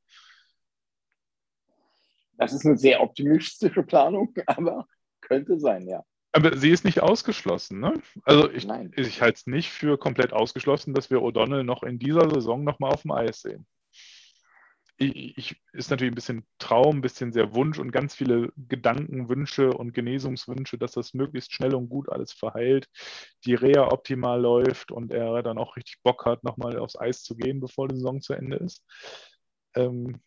[2.41, 4.89] Das ist eine sehr optimistische Planung, aber
[5.21, 6.03] könnte sein, ja.
[6.33, 7.81] Aber sie ist nicht ausgeschlossen.
[7.81, 8.01] Ne?
[8.23, 8.93] Also ich, Nein.
[8.97, 12.93] ich halte es nicht für komplett ausgeschlossen, dass wir O'Donnell noch in dieser Saison nochmal
[12.93, 13.67] auf dem Eis sehen.
[14.97, 19.29] Ich, ich, ist natürlich ein bisschen Traum, ein bisschen sehr Wunsch und ganz viele Gedanken,
[19.29, 22.89] Wünsche und Genesungswünsche, dass das möglichst schnell und gut alles verheilt,
[23.45, 27.37] die Reha optimal läuft und er dann auch richtig Bock hat, nochmal aufs Eis zu
[27.37, 28.83] gehen, bevor die Saison zu Ende ist.
[29.75, 30.21] Ähm,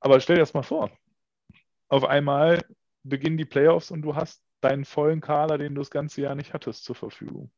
[0.00, 0.90] aber stell dir das mal vor.
[1.88, 2.64] Auf einmal
[3.02, 6.52] beginnen die Playoffs und du hast deinen vollen Kader, den du das ganze Jahr nicht
[6.52, 7.50] hattest, zur Verfügung.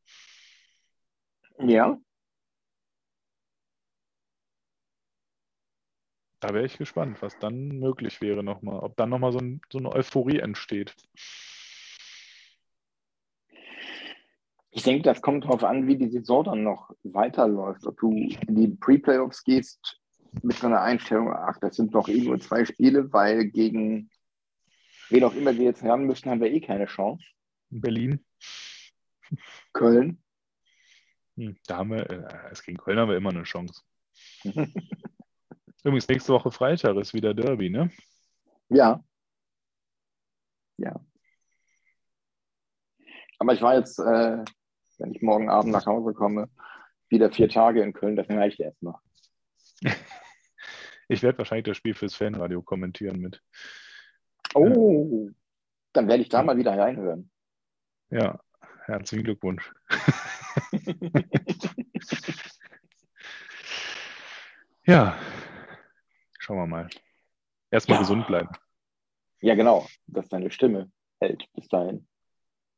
[1.58, 1.98] Ja,
[6.40, 8.80] Da wäre ich gespannt, was dann möglich wäre nochmal.
[8.80, 10.96] Ob dann nochmal so, ein, so eine Euphorie entsteht.
[14.70, 17.86] ich denke, das kommt darauf an, wie die Saison dann noch weiterläuft.
[17.86, 20.00] Ob du in die Pre-Playoffs gehst
[20.42, 24.08] mit so einer Einstellung, ach, das sind doch eh nur zwei Spiele, weil gegen
[25.10, 27.24] wen auch immer wir jetzt ran müssen, haben wir eh keine Chance.
[27.70, 28.24] In Berlin,
[29.72, 30.22] Köln.
[31.36, 33.82] hm, da haben wir, äh, gegen Köln haben wir immer eine Chance.
[35.84, 37.90] Übrigens, nächste Woche Freitag ist wieder Derby, ne?
[38.68, 39.02] Ja.
[40.76, 41.00] Ja.
[43.38, 44.44] Aber ich war jetzt, äh,
[44.98, 46.50] wenn ich morgen Abend nach Hause komme,
[47.08, 48.98] wieder vier Tage in Köln, das reicht erstmal.
[51.12, 53.42] Ich werde wahrscheinlich das Spiel fürs Fanradio kommentieren mit.
[54.54, 55.30] Oh,
[55.92, 57.30] dann werde ich da mal wieder reinhören.
[58.10, 58.40] Ja,
[58.86, 59.72] herzlichen Glückwunsch.
[64.86, 65.18] ja,
[66.38, 66.88] schauen wir mal.
[67.70, 68.02] Erstmal Ja.
[68.02, 68.48] gesund bleiben.
[69.40, 70.90] Ja, genau, dass deine Stimme
[71.20, 72.06] hält bis dahin.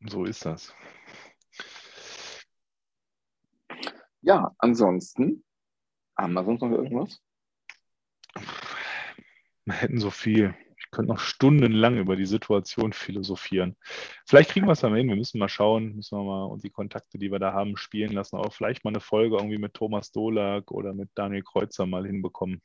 [0.07, 0.75] So ist das.
[4.21, 5.45] Ja, ansonsten,
[6.17, 7.21] haben wir sonst noch irgendwas?
[9.65, 10.55] Wir hätten so viel.
[10.93, 13.77] Könnte noch stundenlang über die Situation philosophieren.
[14.27, 15.09] Vielleicht kriegen wir es dann hin.
[15.09, 18.13] Wir müssen mal schauen, müssen wir mal und die Kontakte, die wir da haben, spielen
[18.13, 18.37] lassen.
[18.37, 22.61] Auch vielleicht mal eine Folge irgendwie mit Thomas Dolak oder mit Daniel Kreuzer mal hinbekommen.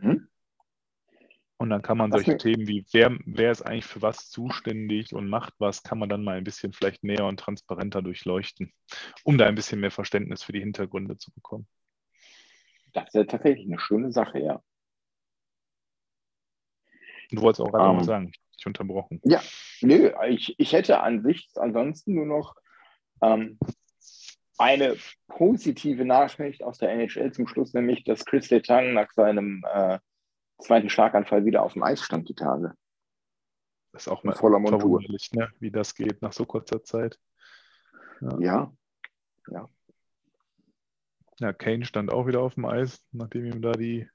[0.00, 0.28] Mhm.
[1.58, 5.14] Und dann kann man solche ne- Themen wie, wer, wer ist eigentlich für was zuständig
[5.14, 8.72] und macht was, kann man dann mal ein bisschen vielleicht näher und transparenter durchleuchten,
[9.24, 11.66] um da ein bisschen mehr Verständnis für die Hintergründe zu bekommen.
[12.92, 14.62] Das ist ja tatsächlich eine schöne Sache, ja.
[17.30, 19.20] Du wolltest auch gerade Ähm, was sagen, ich unterbrochen.
[19.24, 19.42] Ja,
[19.80, 22.56] nö, ich, ich hätte an sich ansonsten nur noch
[23.22, 23.58] ähm,
[24.58, 24.96] eine
[25.28, 29.98] positive Nachricht aus der NHL zum Schluss, nämlich, dass Chris Letang nach seinem äh,
[30.58, 32.74] zweiten Schlaganfall wieder auf dem Eis stand die Tage.
[33.92, 34.80] Das ist auch mal voller Montur.
[34.80, 35.50] verwunderlich, ne?
[35.58, 37.18] wie das geht nach so kurzer Zeit.
[38.20, 38.38] Ja,
[41.38, 44.08] Ja, Kane stand auch wieder auf dem Eis, nachdem ihm da die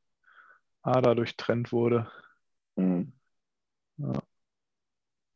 [0.81, 2.11] Ader durchtrennt wurde.
[2.81, 3.13] Mhm.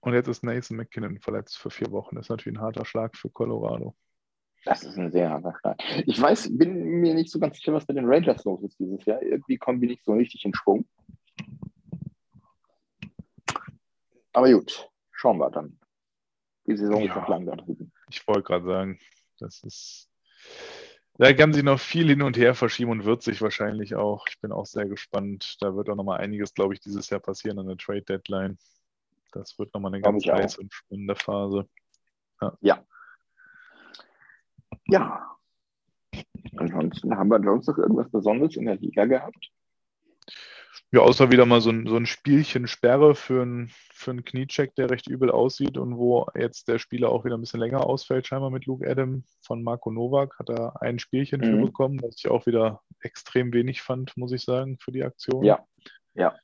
[0.01, 2.15] Und jetzt ist Nathan McKinnon verletzt für vier Wochen.
[2.15, 3.95] Das ist natürlich ein harter Schlag für Colorado.
[4.63, 5.79] das ist ein sehr harter Schlag.
[6.05, 9.03] Ich weiß, bin mir nicht so ganz sicher, was mit den Rangers los ist dieses
[9.05, 9.21] Jahr.
[9.21, 10.87] Irgendwie kommen die nicht so richtig in Schwung.
[14.33, 15.79] Aber gut, schauen wir dann.
[16.67, 17.15] Die Saison ist Ja.
[17.21, 17.91] noch lang da drüben.
[18.09, 18.99] Ich wollte gerade sagen,
[19.39, 20.09] das ist.
[21.17, 24.27] Da kann sich noch viel hin und her verschieben und wird sich wahrscheinlich auch.
[24.27, 25.55] Ich bin auch sehr gespannt.
[25.61, 28.57] Da wird auch noch mal einiges, glaube ich, dieses Jahr passieren an der Trade Deadline.
[29.31, 31.69] Das wird noch mal eine Glaub ganz heiße und spannende Phase.
[32.59, 32.83] Ja.
[36.57, 39.51] Ansonsten haben wir sonst noch irgendwas Besonderes in der Liga gehabt.
[40.91, 44.75] Ja, außer wieder mal so ein, so ein Spielchen Sperre für einen für einen Kniecheck,
[44.75, 48.27] der recht übel aussieht und wo jetzt der Spieler auch wieder ein bisschen länger ausfällt,
[48.27, 51.65] scheinbar mit Luke Adam von Marco Novak, hat er ein Spielchen für Mhm.
[51.65, 55.43] bekommen, was ich auch wieder extrem wenig fand, muss ich sagen, für die Aktion.
[55.43, 55.65] Ja,
[56.13, 56.35] ja.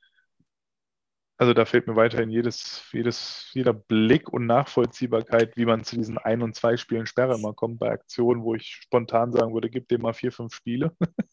[1.38, 6.18] Also da fehlt mir weiterhin jedes, jedes, jeder Blick und Nachvollziehbarkeit, wie man zu diesen
[6.18, 9.88] ein- und zwei Spielen Sperre immer kommt bei Aktionen, wo ich spontan sagen würde, gib
[9.88, 10.96] dem mal vier, fünf Spiele.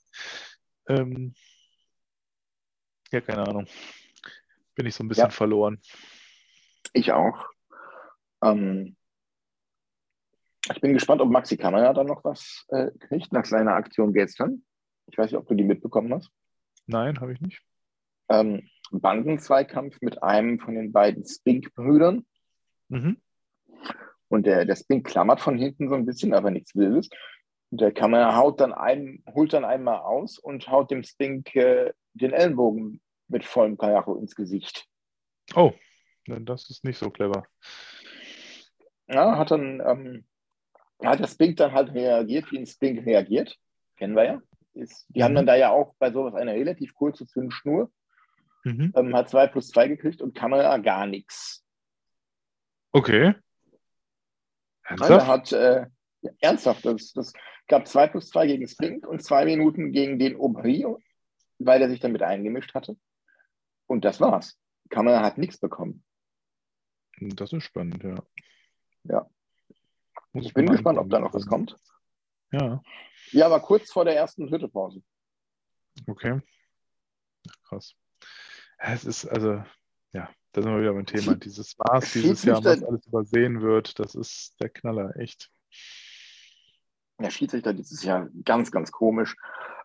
[0.88, 1.34] ähm,
[3.12, 3.66] ja, keine Ahnung.
[4.76, 5.30] Bin ich so ein bisschen Ja.
[5.30, 5.80] verloren.
[6.94, 7.48] Ich auch.
[8.44, 8.96] Ähm,
[10.72, 14.64] ich bin gespannt, ob Maxi Kamera da noch was äh, kriegt nach seiner Aktion gestern.
[15.08, 16.30] Ich weiß nicht, ob du die mitbekommen hast.
[16.86, 17.62] Nein, habe ich nicht.
[18.30, 22.26] Ähm, Bandenzweikampf mit einem von den beiden Spink-Brüdern.
[22.90, 23.18] Mhm.
[24.28, 27.10] Und der, der Spink klammert von hinten so ein bisschen, aber nichts Wildes.
[27.72, 31.94] Und der Kamera haut dann einen, holt dann einmal aus und haut dem Spink äh,
[32.22, 34.86] den Ellenbogen mit vollem Karacho ins Gesicht.
[35.56, 35.74] Oh,
[36.26, 37.46] das ist nicht so clever.
[39.08, 40.26] Ja, hat dann, ähm,
[41.04, 43.58] hat der Spink dann halt reagiert, wie ein Spink reagiert.
[43.98, 44.42] Kennen wir ja.
[44.74, 45.38] Ist, die haben Mhm.
[45.38, 47.92] dann da ja auch bei sowas eine relativ kurze Zündschnur.
[48.64, 48.94] Mhm.
[48.96, 51.66] Ähm, hat zwei plus zwei gekriegt und Kamera gar nichts.
[52.92, 53.34] Okay.
[54.84, 55.28] Also Ernsthaft?
[55.28, 55.86] hat, äh,
[56.22, 57.34] ja, ernsthaft, das, das
[57.68, 60.86] gab zwei plus zwei gegen Spink und zwei Minuten gegen den Aubry,
[61.60, 62.98] weil er sich damit eingemischt hatte.
[63.86, 64.58] Und das war's.
[64.90, 66.04] Kamera hat nichts bekommen.
[67.20, 68.16] Das ist spannend, ja.
[69.04, 69.30] Ja.
[70.32, 71.76] Muss Ich bin gespannt, ob da noch was kommt.
[72.52, 72.82] Ja,
[73.32, 75.04] Ja, aber kurz vor der ersten Drittelpause.
[76.08, 76.42] okay.
[77.64, 77.96] Krass.
[78.78, 79.64] Es ist also,
[80.14, 81.36] ja, da sind wir wieder beim Thema.
[81.36, 85.52] Dieses Maß dieses Jahr, was alles übersehen wird, das ist der Knaller, echt.
[87.20, 89.36] Der Schiedsrichter dieses Jahr ganz, ganz komisch.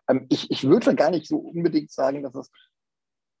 [0.07, 2.51] Ähm, ich, ich würde gar nicht so unbedingt sagen, dass es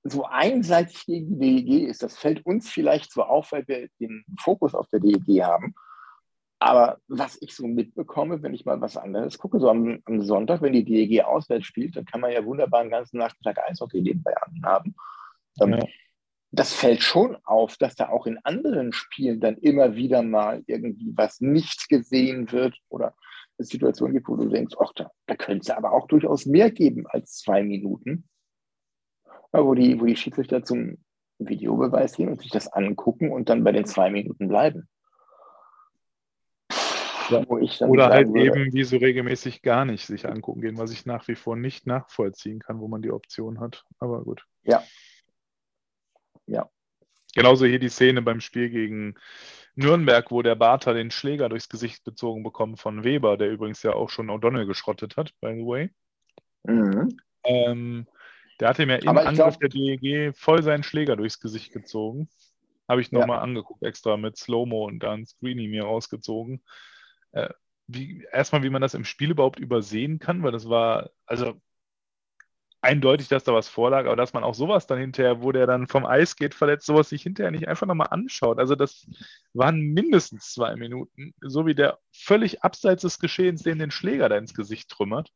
[0.03, 2.03] so einseitig gegen die DEG ist.
[2.03, 5.73] Das fällt uns vielleicht so auf, weil wir den Fokus auf der DEG haben.
[6.59, 10.61] Aber was ich so mitbekomme, wenn ich mal was anderes gucke, so am, am Sonntag,
[10.61, 14.35] wenn die DEG auswärts spielt, dann kann man ja wunderbar den ganzen Nachmittag Eishockey nebenbei
[14.37, 14.95] anhaben.
[15.61, 15.85] Ähm, Ja.
[16.51, 21.11] Das fällt schon auf, dass da auch in anderen Spielen dann immer wieder mal irgendwie
[21.13, 23.13] was nicht gesehen wird oder
[23.57, 26.71] es Situationen gibt, wo du denkst, ach, da, da könnte es aber auch durchaus mehr
[26.71, 28.27] geben als zwei Minuten.
[29.53, 30.97] Ja, wo, die, wo die Schiedsrichter zum
[31.39, 34.87] Videobeweis gehen und sich das angucken und dann bei den zwei Minuten bleiben.
[37.29, 37.43] Ja.
[37.47, 41.27] Oder halt würde, eben wie so regelmäßig gar nicht sich angucken gehen, was ich nach
[41.27, 43.83] wie vor nicht nachvollziehen kann, wo man die Option hat.
[43.97, 44.45] Aber gut.
[44.63, 44.83] Ja.
[46.45, 46.69] Ja.
[47.33, 49.15] Genauso hier die Szene beim Spiel gegen
[49.75, 53.93] Nürnberg, wo der Bartha den Schläger durchs Gesicht bezogen bekommt von Weber, der übrigens ja
[53.93, 55.89] auch schon O'Donnell geschrottet hat, by the way.
[56.63, 57.17] Mhm.
[57.43, 58.07] Ähm,
[58.59, 62.29] der hat ihm ja im Angriff glaub- der DEG voll seinen Schläger durchs Gesicht gezogen.
[62.87, 63.19] Habe ich Ja.
[63.19, 66.63] nochmal angeguckt, extra mit Slow-Mo und dann Screeny mir rausgezogen.
[67.33, 67.49] Äh,
[67.87, 71.59] wie, erstmal, wie man das im Spiel überhaupt übersehen kann, weil das war, also
[72.85, 75.87] eindeutig, dass da was vorlag, aber dass man auch sowas dann hinterher, wo der dann
[75.87, 78.59] vom Eis geht, verletzt, sowas sich hinterher nicht einfach nochmal anschaut.
[78.59, 79.05] Also das
[79.53, 84.37] waren mindestens zwei Minuten, so wie der völlig abseits des Geschehens, den den Schläger da
[84.37, 85.31] ins Gesicht trümmert.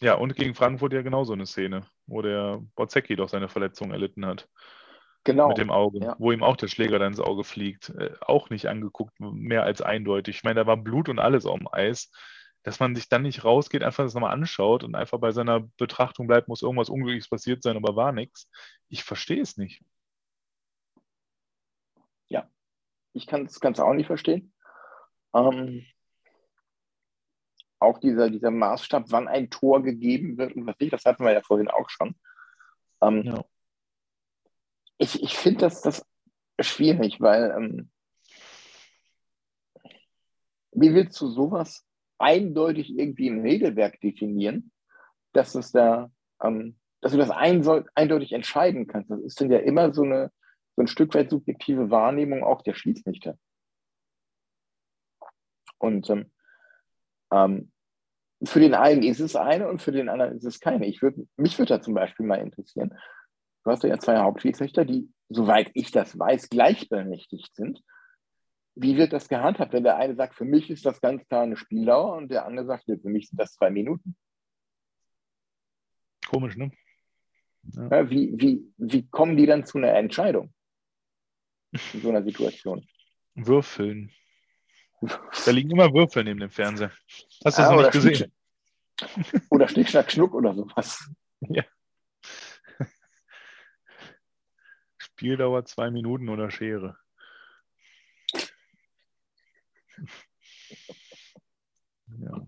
[0.00, 4.26] Ja, und gegen Frankfurt ja genauso eine Szene, wo der Bozzecki doch seine Verletzung erlitten
[4.26, 4.48] hat
[5.24, 5.48] Genau.
[5.48, 6.16] mit dem Auge, ja.
[6.18, 7.90] wo ihm auch der Schläger dann ins Auge fliegt.
[7.90, 10.36] Äh, auch nicht angeguckt, mehr als eindeutig.
[10.36, 12.10] Ich meine, da war Blut und alles auf dem Eis.
[12.62, 16.26] Dass man sich dann nicht rausgeht, einfach das nochmal anschaut und einfach bei seiner Betrachtung
[16.26, 18.50] bleibt, muss irgendwas Unglückliches passiert sein, aber war nichts.
[18.88, 19.82] Ich verstehe es nicht.
[22.28, 22.50] Ja,
[23.12, 24.52] ich kann das Ganze auch nicht verstehen.
[25.34, 25.86] Ähm,
[27.78, 31.32] auch dieser, dieser Maßstab, wann ein Tor gegeben wird und was nicht, das hatten wir
[31.32, 32.16] ja vorhin auch schon.
[33.00, 33.44] Ähm, Ja.
[35.00, 36.04] Ich, ich finde das, das
[36.60, 37.90] schwierig, weil ähm,
[40.72, 41.87] wie willst du sowas
[42.18, 44.72] eindeutig irgendwie im Regelwerk definieren,
[45.32, 46.10] dass es da,
[46.42, 49.10] ähm, dass du das einsol- eindeutig entscheiden kannst?
[49.10, 50.30] Das ist dann ja immer so eine
[50.78, 53.36] so ein Stück weit subjektive Wahrnehmung auch der Schiedsrichter.
[55.78, 56.30] Und ähm,
[57.32, 57.72] ähm,
[58.44, 60.86] für den einen ist es eine und für den anderen ist es keine.
[60.86, 62.96] Ich würd, mich würde da zum Beispiel mal interessieren.
[63.64, 67.82] Du hast ja zwei Hauptschiedsrichter, die, soweit ich das weiß, gleichberechtigt sind.
[68.80, 71.56] Wie wird das gehandhabt, wenn der eine sagt, für mich ist das ganz klar eine
[71.56, 74.16] Spieldauer und der andere sagt, für mich sind das zwei Minuten?
[76.28, 76.70] Komisch, ne?
[77.64, 80.54] Ja, wie, wie, wie kommen die dann zu einer Entscheidung
[81.92, 82.86] in so einer Situation?
[83.34, 84.12] Würfeln.
[85.44, 86.90] Da liegen immer Würfel neben dem Fernseher.
[87.44, 88.32] Hast du das Ah, noch oder nicht gesehen?
[88.96, 91.08] Schnick- Oder Schnick, Schnack, Schnuck oder sowas.
[91.40, 91.64] Ja.
[94.98, 96.96] Spieldauer zwei Minuten oder Schere.
[102.18, 102.46] Ja.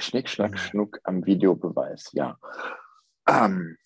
[0.00, 2.38] Schnick, Schnack, Schnuck am Videobeweis, ja.
[3.26, 3.78] Ähm,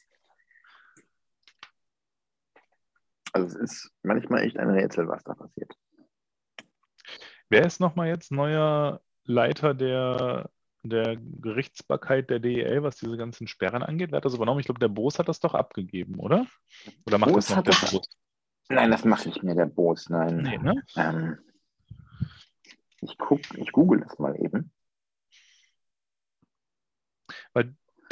[3.32, 5.74] also es ist manchmal echt ein Rätsel, was da passiert.
[7.48, 10.50] Wer ist nochmal jetzt neuer Leiter der,
[10.82, 14.10] der Gerichtsbarkeit der DEL, was diese ganzen Sperren angeht?
[14.10, 14.60] Wer hat das übernommen?
[14.60, 16.46] Ich glaube, der Boos hat das doch abgegeben, oder?
[17.06, 18.08] Oder macht Boos das noch der Boos?
[18.74, 20.36] Nein, das macht nicht mehr der Boos, nein.
[20.36, 20.82] Nee, ne?
[20.96, 21.38] Ähm,
[23.00, 24.72] ich guck, ich google das mal eben.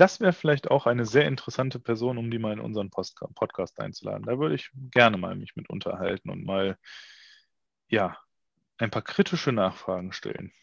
[0.01, 3.79] Das wäre vielleicht auch eine sehr interessante Person, um die mal in unseren Post Podcast
[3.79, 4.25] einzuladen.
[4.25, 6.79] Da würde ich gerne mal mich mit unterhalten und mal,
[7.89, 8.17] ja,
[8.79, 10.55] ein paar kritische Nachfragen stellen.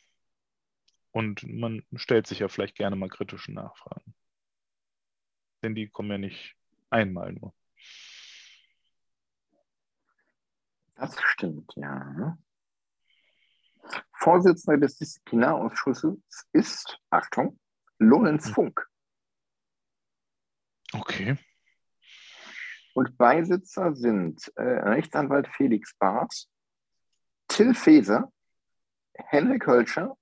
[1.11, 4.15] Und man stellt sich ja vielleicht gerne mal kritische Nachfragen.
[5.61, 6.55] Denn die kommen ja nicht
[6.89, 7.53] einmal nur.
[10.97, 12.37] Das stimmt, ja.
[14.13, 16.17] Vorsitzender des Disziplinarausschusses
[16.51, 17.59] ist, Achtung,
[17.99, 18.53] Lorenz Hm.
[18.53, 18.87] Funk.
[20.93, 21.37] Okay.
[22.93, 26.47] Und Beisitzer sind äh, Rechtsanwalt Felix Barth,
[27.47, 28.31] Till Feser,
[29.13, 30.17] Henrik Hölscher,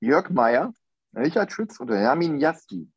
[0.00, 0.72] Jörg Meyer,
[1.14, 2.90] Richard Schütz und Ramin Jasti.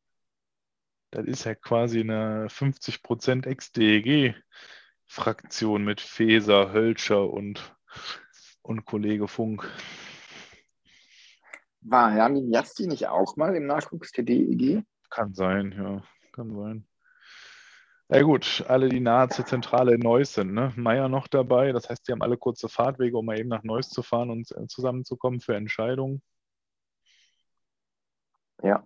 [1.09, 3.47] Das ist ja quasi eine 50%
[5.11, 7.75] Ex-DEG-Fraktion mit Feser, Hölscher und,
[8.61, 9.69] und Kollege Funk.
[11.81, 14.83] War Ramin Jasti nicht auch mal im Nachwuchs der DEG?
[15.09, 16.01] Kann sein, ja,
[16.31, 16.87] kann sein.
[18.09, 20.73] Ja gut, alle, die nahe zur Zentrale in Neuss sind, ne?
[20.75, 23.89] Meier noch dabei, das heißt, die haben alle kurze Fahrtwege, um mal eben nach Neuss
[23.89, 26.21] zu fahren und äh, zusammenzukommen für Entscheidungen.
[28.63, 28.85] Ja.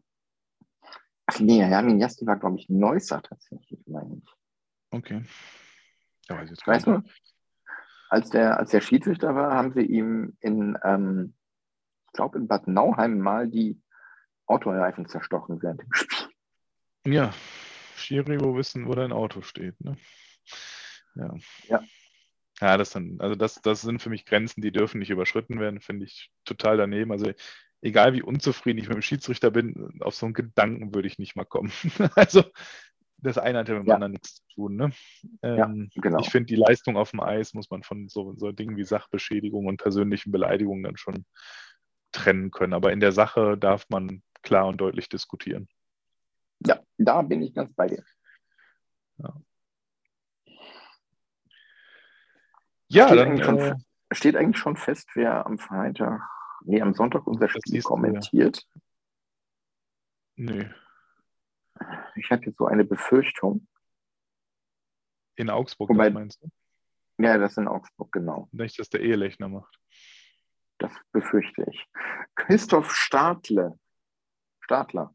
[1.28, 4.32] Ach nee, Ramin Jasti war, glaube ich, Neusser tatsächlich, meine ich.
[4.91, 5.23] Okay.
[6.30, 7.03] Ja, weiß jetzt Ich weiß gar nur,
[8.09, 11.34] als der, als der Schiedsrichter war, haben sie ihm in, ähm,
[12.07, 13.82] ich glaube, in Bad Nauheim mal die
[14.45, 16.28] Autoreifen zerstochen während dem Spiel.
[17.07, 17.34] Ja,
[17.95, 19.97] Schiri, wo wissen, wo dein Auto steht, ne?
[21.15, 21.34] Ja.
[21.67, 21.84] Ja.
[22.61, 25.82] Ja, das dann, also das, das sind für mich Grenzen, die dürfen nicht überschritten werden,
[25.82, 27.11] finde ich total daneben.
[27.11, 27.32] Also
[27.82, 31.36] egal wie unzufrieden ich mit dem Schiedsrichter bin, auf so einen Gedanken würde ich nicht
[31.36, 31.71] mal kommen.
[32.15, 32.43] Also
[33.26, 33.95] das eine hat ja mit dem Ja.
[33.95, 34.76] anderen nichts zu tun.
[34.76, 34.91] Ne?
[35.43, 36.19] Ja, Ähm, genau.
[36.19, 39.65] Ich finde, die Leistung auf dem Eis muss man von so, so Dingen wie Sachbeschädigung
[39.65, 41.26] und persönlichen Beleidigungen dann schon
[42.11, 42.73] trennen können.
[42.73, 45.67] Aber in der Sache darf man klar und deutlich diskutieren.
[46.65, 48.03] Ja, da bin ich ganz bei dir.
[52.88, 53.76] Ja, steht, dann, eigentlich schon, äh,
[54.11, 56.21] steht eigentlich schon fest, wer am Freitag,
[56.63, 58.65] nee, am Sonntag unser Spiel siehst du, kommentiert.
[62.15, 63.67] Ich habe jetzt so eine Befürchtung.
[65.36, 66.49] In Augsburg, Wobei- das meinst du?
[67.17, 68.49] Ja, das in Augsburg, genau.
[68.51, 69.80] Nicht, dass der Ehelechner macht.
[70.78, 71.86] Das befürchte ich.
[72.36, 73.80] Christoph Stadle.
[74.61, 75.13] Stadler.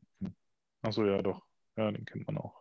[0.83, 1.47] Achso, ja, doch.
[1.77, 2.61] Ja, den kennt man auch.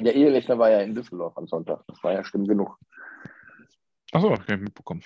[0.00, 1.84] Der Ehelechner war ja in Düsseldorf am Sonntag.
[1.86, 2.78] Das war ja schlimm genug.
[4.12, 5.02] Achso, hab ich nicht mitbekommen.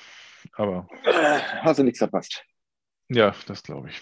[0.54, 2.42] Aber Äh, Hast du nichts verpasst.
[3.08, 4.00] ja, das glaube ich.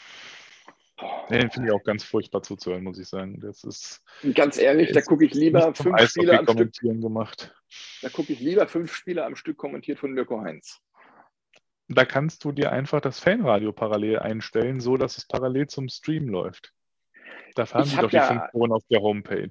[1.31, 3.41] Den finde ich auch ganz furchtbar zuzuhören, muss ich sagen.
[3.41, 4.03] Das ist.
[4.35, 6.73] Ganz ehrlich, da gucke ich lieber fünf Spiele am Stück.
[6.81, 7.55] Gemacht.
[8.03, 10.81] Da gucke ich lieber fünf Spiele am Stück kommentiert von Mirko Heinz.
[11.89, 16.29] Da kannst du dir einfach das Fanradio parallel einstellen, so dass es parallel zum Stream
[16.29, 16.73] läuft.
[17.55, 19.51] Da haben sie doch die ja, Funktion auf der Homepage.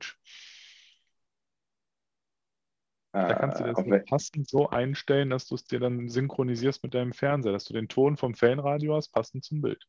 [3.13, 4.03] Da kannst du das okay.
[4.07, 7.89] passend so einstellen, dass du es dir dann synchronisierst mit deinem Fernseher, dass du den
[7.89, 9.85] Ton vom Fanradio hast, passend zum Bild.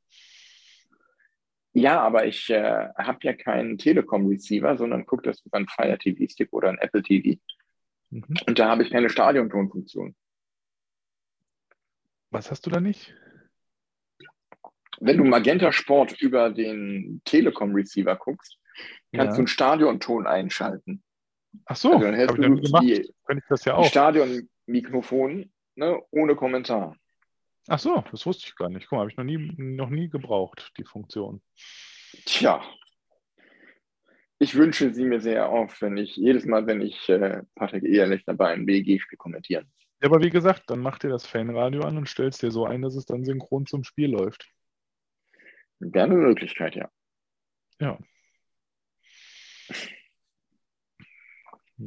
[1.73, 6.53] Ja, aber ich äh, habe ja keinen Telekom-Receiver, sondern gucke das über einen Fire TV-Stick
[6.53, 7.41] oder einen Apple TV.
[8.11, 8.25] Mhm.
[8.47, 10.15] Und da habe ich keine Stadiontonfunktion.
[12.31, 13.15] Was hast du da nicht?
[15.01, 18.59] Wenn du Magenta Sport über den Telekom-Receiver guckst,
[19.13, 19.33] kannst ja.
[19.33, 21.03] du einen Stadionton einschalten.
[21.67, 23.85] Ach so, also dann hältst du die, ich das ja auch.
[23.85, 26.97] Stadionmikrofon ne, ohne Kommentar.
[27.69, 28.89] Ach so, das wusste ich gar nicht.
[28.89, 31.43] Guck mal, habe ich noch nie, noch nie gebraucht, die Funktion.
[32.25, 32.63] Tja,
[34.43, 38.25] ich wünsche sie mir sehr auf, wenn ich jedes Mal, wenn ich äh, Patrick Ehrlich
[38.25, 39.71] dabei ein BG-Spiel kommentieren.
[40.03, 42.83] Ja, aber wie gesagt, dann mach dir das Fanradio an und stellst dir so ein,
[42.83, 44.51] dass es dann synchron zum Spiel läuft.
[45.79, 46.91] Wäre eine Möglichkeit, ja.
[47.79, 47.99] Ja.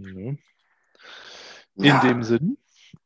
[0.04, 0.40] In
[1.76, 2.00] ja.
[2.02, 2.58] dem Sinn,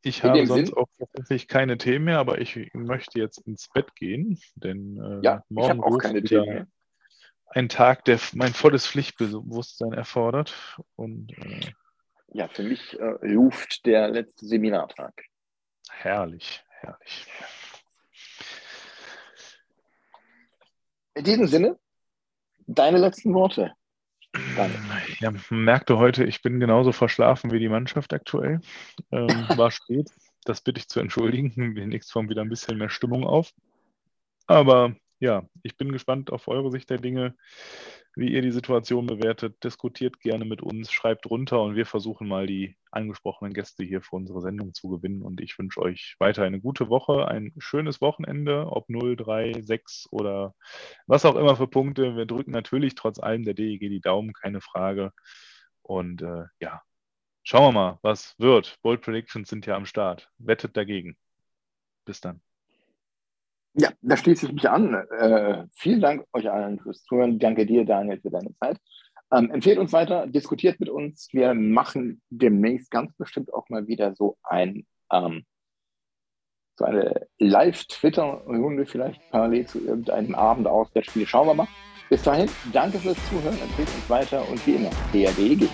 [0.01, 0.77] ich In habe sonst Sinn?
[0.77, 5.43] auch tatsächlich keine Themen mehr, aber ich möchte jetzt ins Bett gehen, denn äh, ja,
[5.49, 6.67] morgen auch keine Themen mehr.
[7.47, 10.55] ein Tag, der mein volles Pflichtbewusstsein erfordert.
[10.95, 11.71] Und, äh,
[12.31, 13.03] ja, für mich äh,
[13.35, 15.13] ruft der letzte Seminartag.
[15.89, 17.27] Herrlich, herrlich.
[21.15, 21.79] In diesem Sinne,
[22.67, 23.73] deine letzten Worte.
[25.19, 28.61] Ja, merkte heute, ich bin genauso verschlafen wie die Mannschaft aktuell.
[29.11, 29.27] Ähm,
[29.57, 30.09] war spät,
[30.43, 31.75] das bitte ich zu entschuldigen.
[31.75, 33.51] Wenigstens kommt wieder ein bisschen mehr Stimmung auf.
[34.47, 37.35] Aber ja, ich bin gespannt auf eure Sicht der Dinge
[38.15, 39.63] wie ihr die Situation bewertet.
[39.63, 44.15] Diskutiert gerne mit uns, schreibt runter und wir versuchen mal die angesprochenen Gäste hier für
[44.15, 45.21] unsere Sendung zu gewinnen.
[45.21, 50.07] Und ich wünsche euch weiter eine gute Woche, ein schönes Wochenende, ob 0, 3, 6
[50.11, 50.55] oder
[51.07, 52.15] was auch immer für Punkte.
[52.15, 55.11] Wir drücken natürlich trotz allem der DEG die Daumen, keine Frage.
[55.81, 56.81] Und äh, ja,
[57.43, 58.77] schauen wir mal, was wird.
[58.81, 60.29] Bold Predictions sind ja am Start.
[60.37, 61.17] Wettet dagegen.
[62.05, 62.41] Bis dann.
[63.73, 64.93] Ja, da schließe ich mich an.
[64.93, 67.39] Äh, vielen Dank euch allen fürs Zuhören.
[67.39, 68.77] Danke dir, Daniel, für deine Zeit.
[69.31, 71.29] Ähm, empfehlt uns weiter, diskutiert mit uns.
[71.31, 75.45] Wir machen demnächst ganz bestimmt auch mal wieder so ein ähm,
[76.79, 81.27] so eine Live-Twitter-Runde vielleicht parallel zu irgendeinem Abend aus der Spiel.
[81.27, 81.67] Schauen wir mal.
[82.09, 85.67] Bis dahin, danke fürs Zuhören, empfehlt uns weiter und wie immer, DRDG.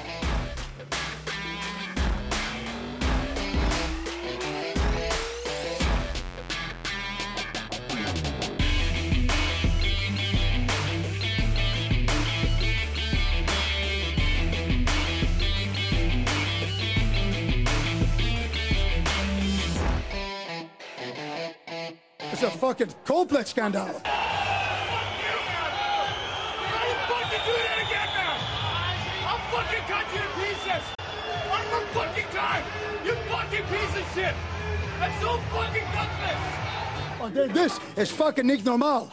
[23.56, 23.88] Scandal.
[37.22, 39.10] Und this is fucking nicht normal.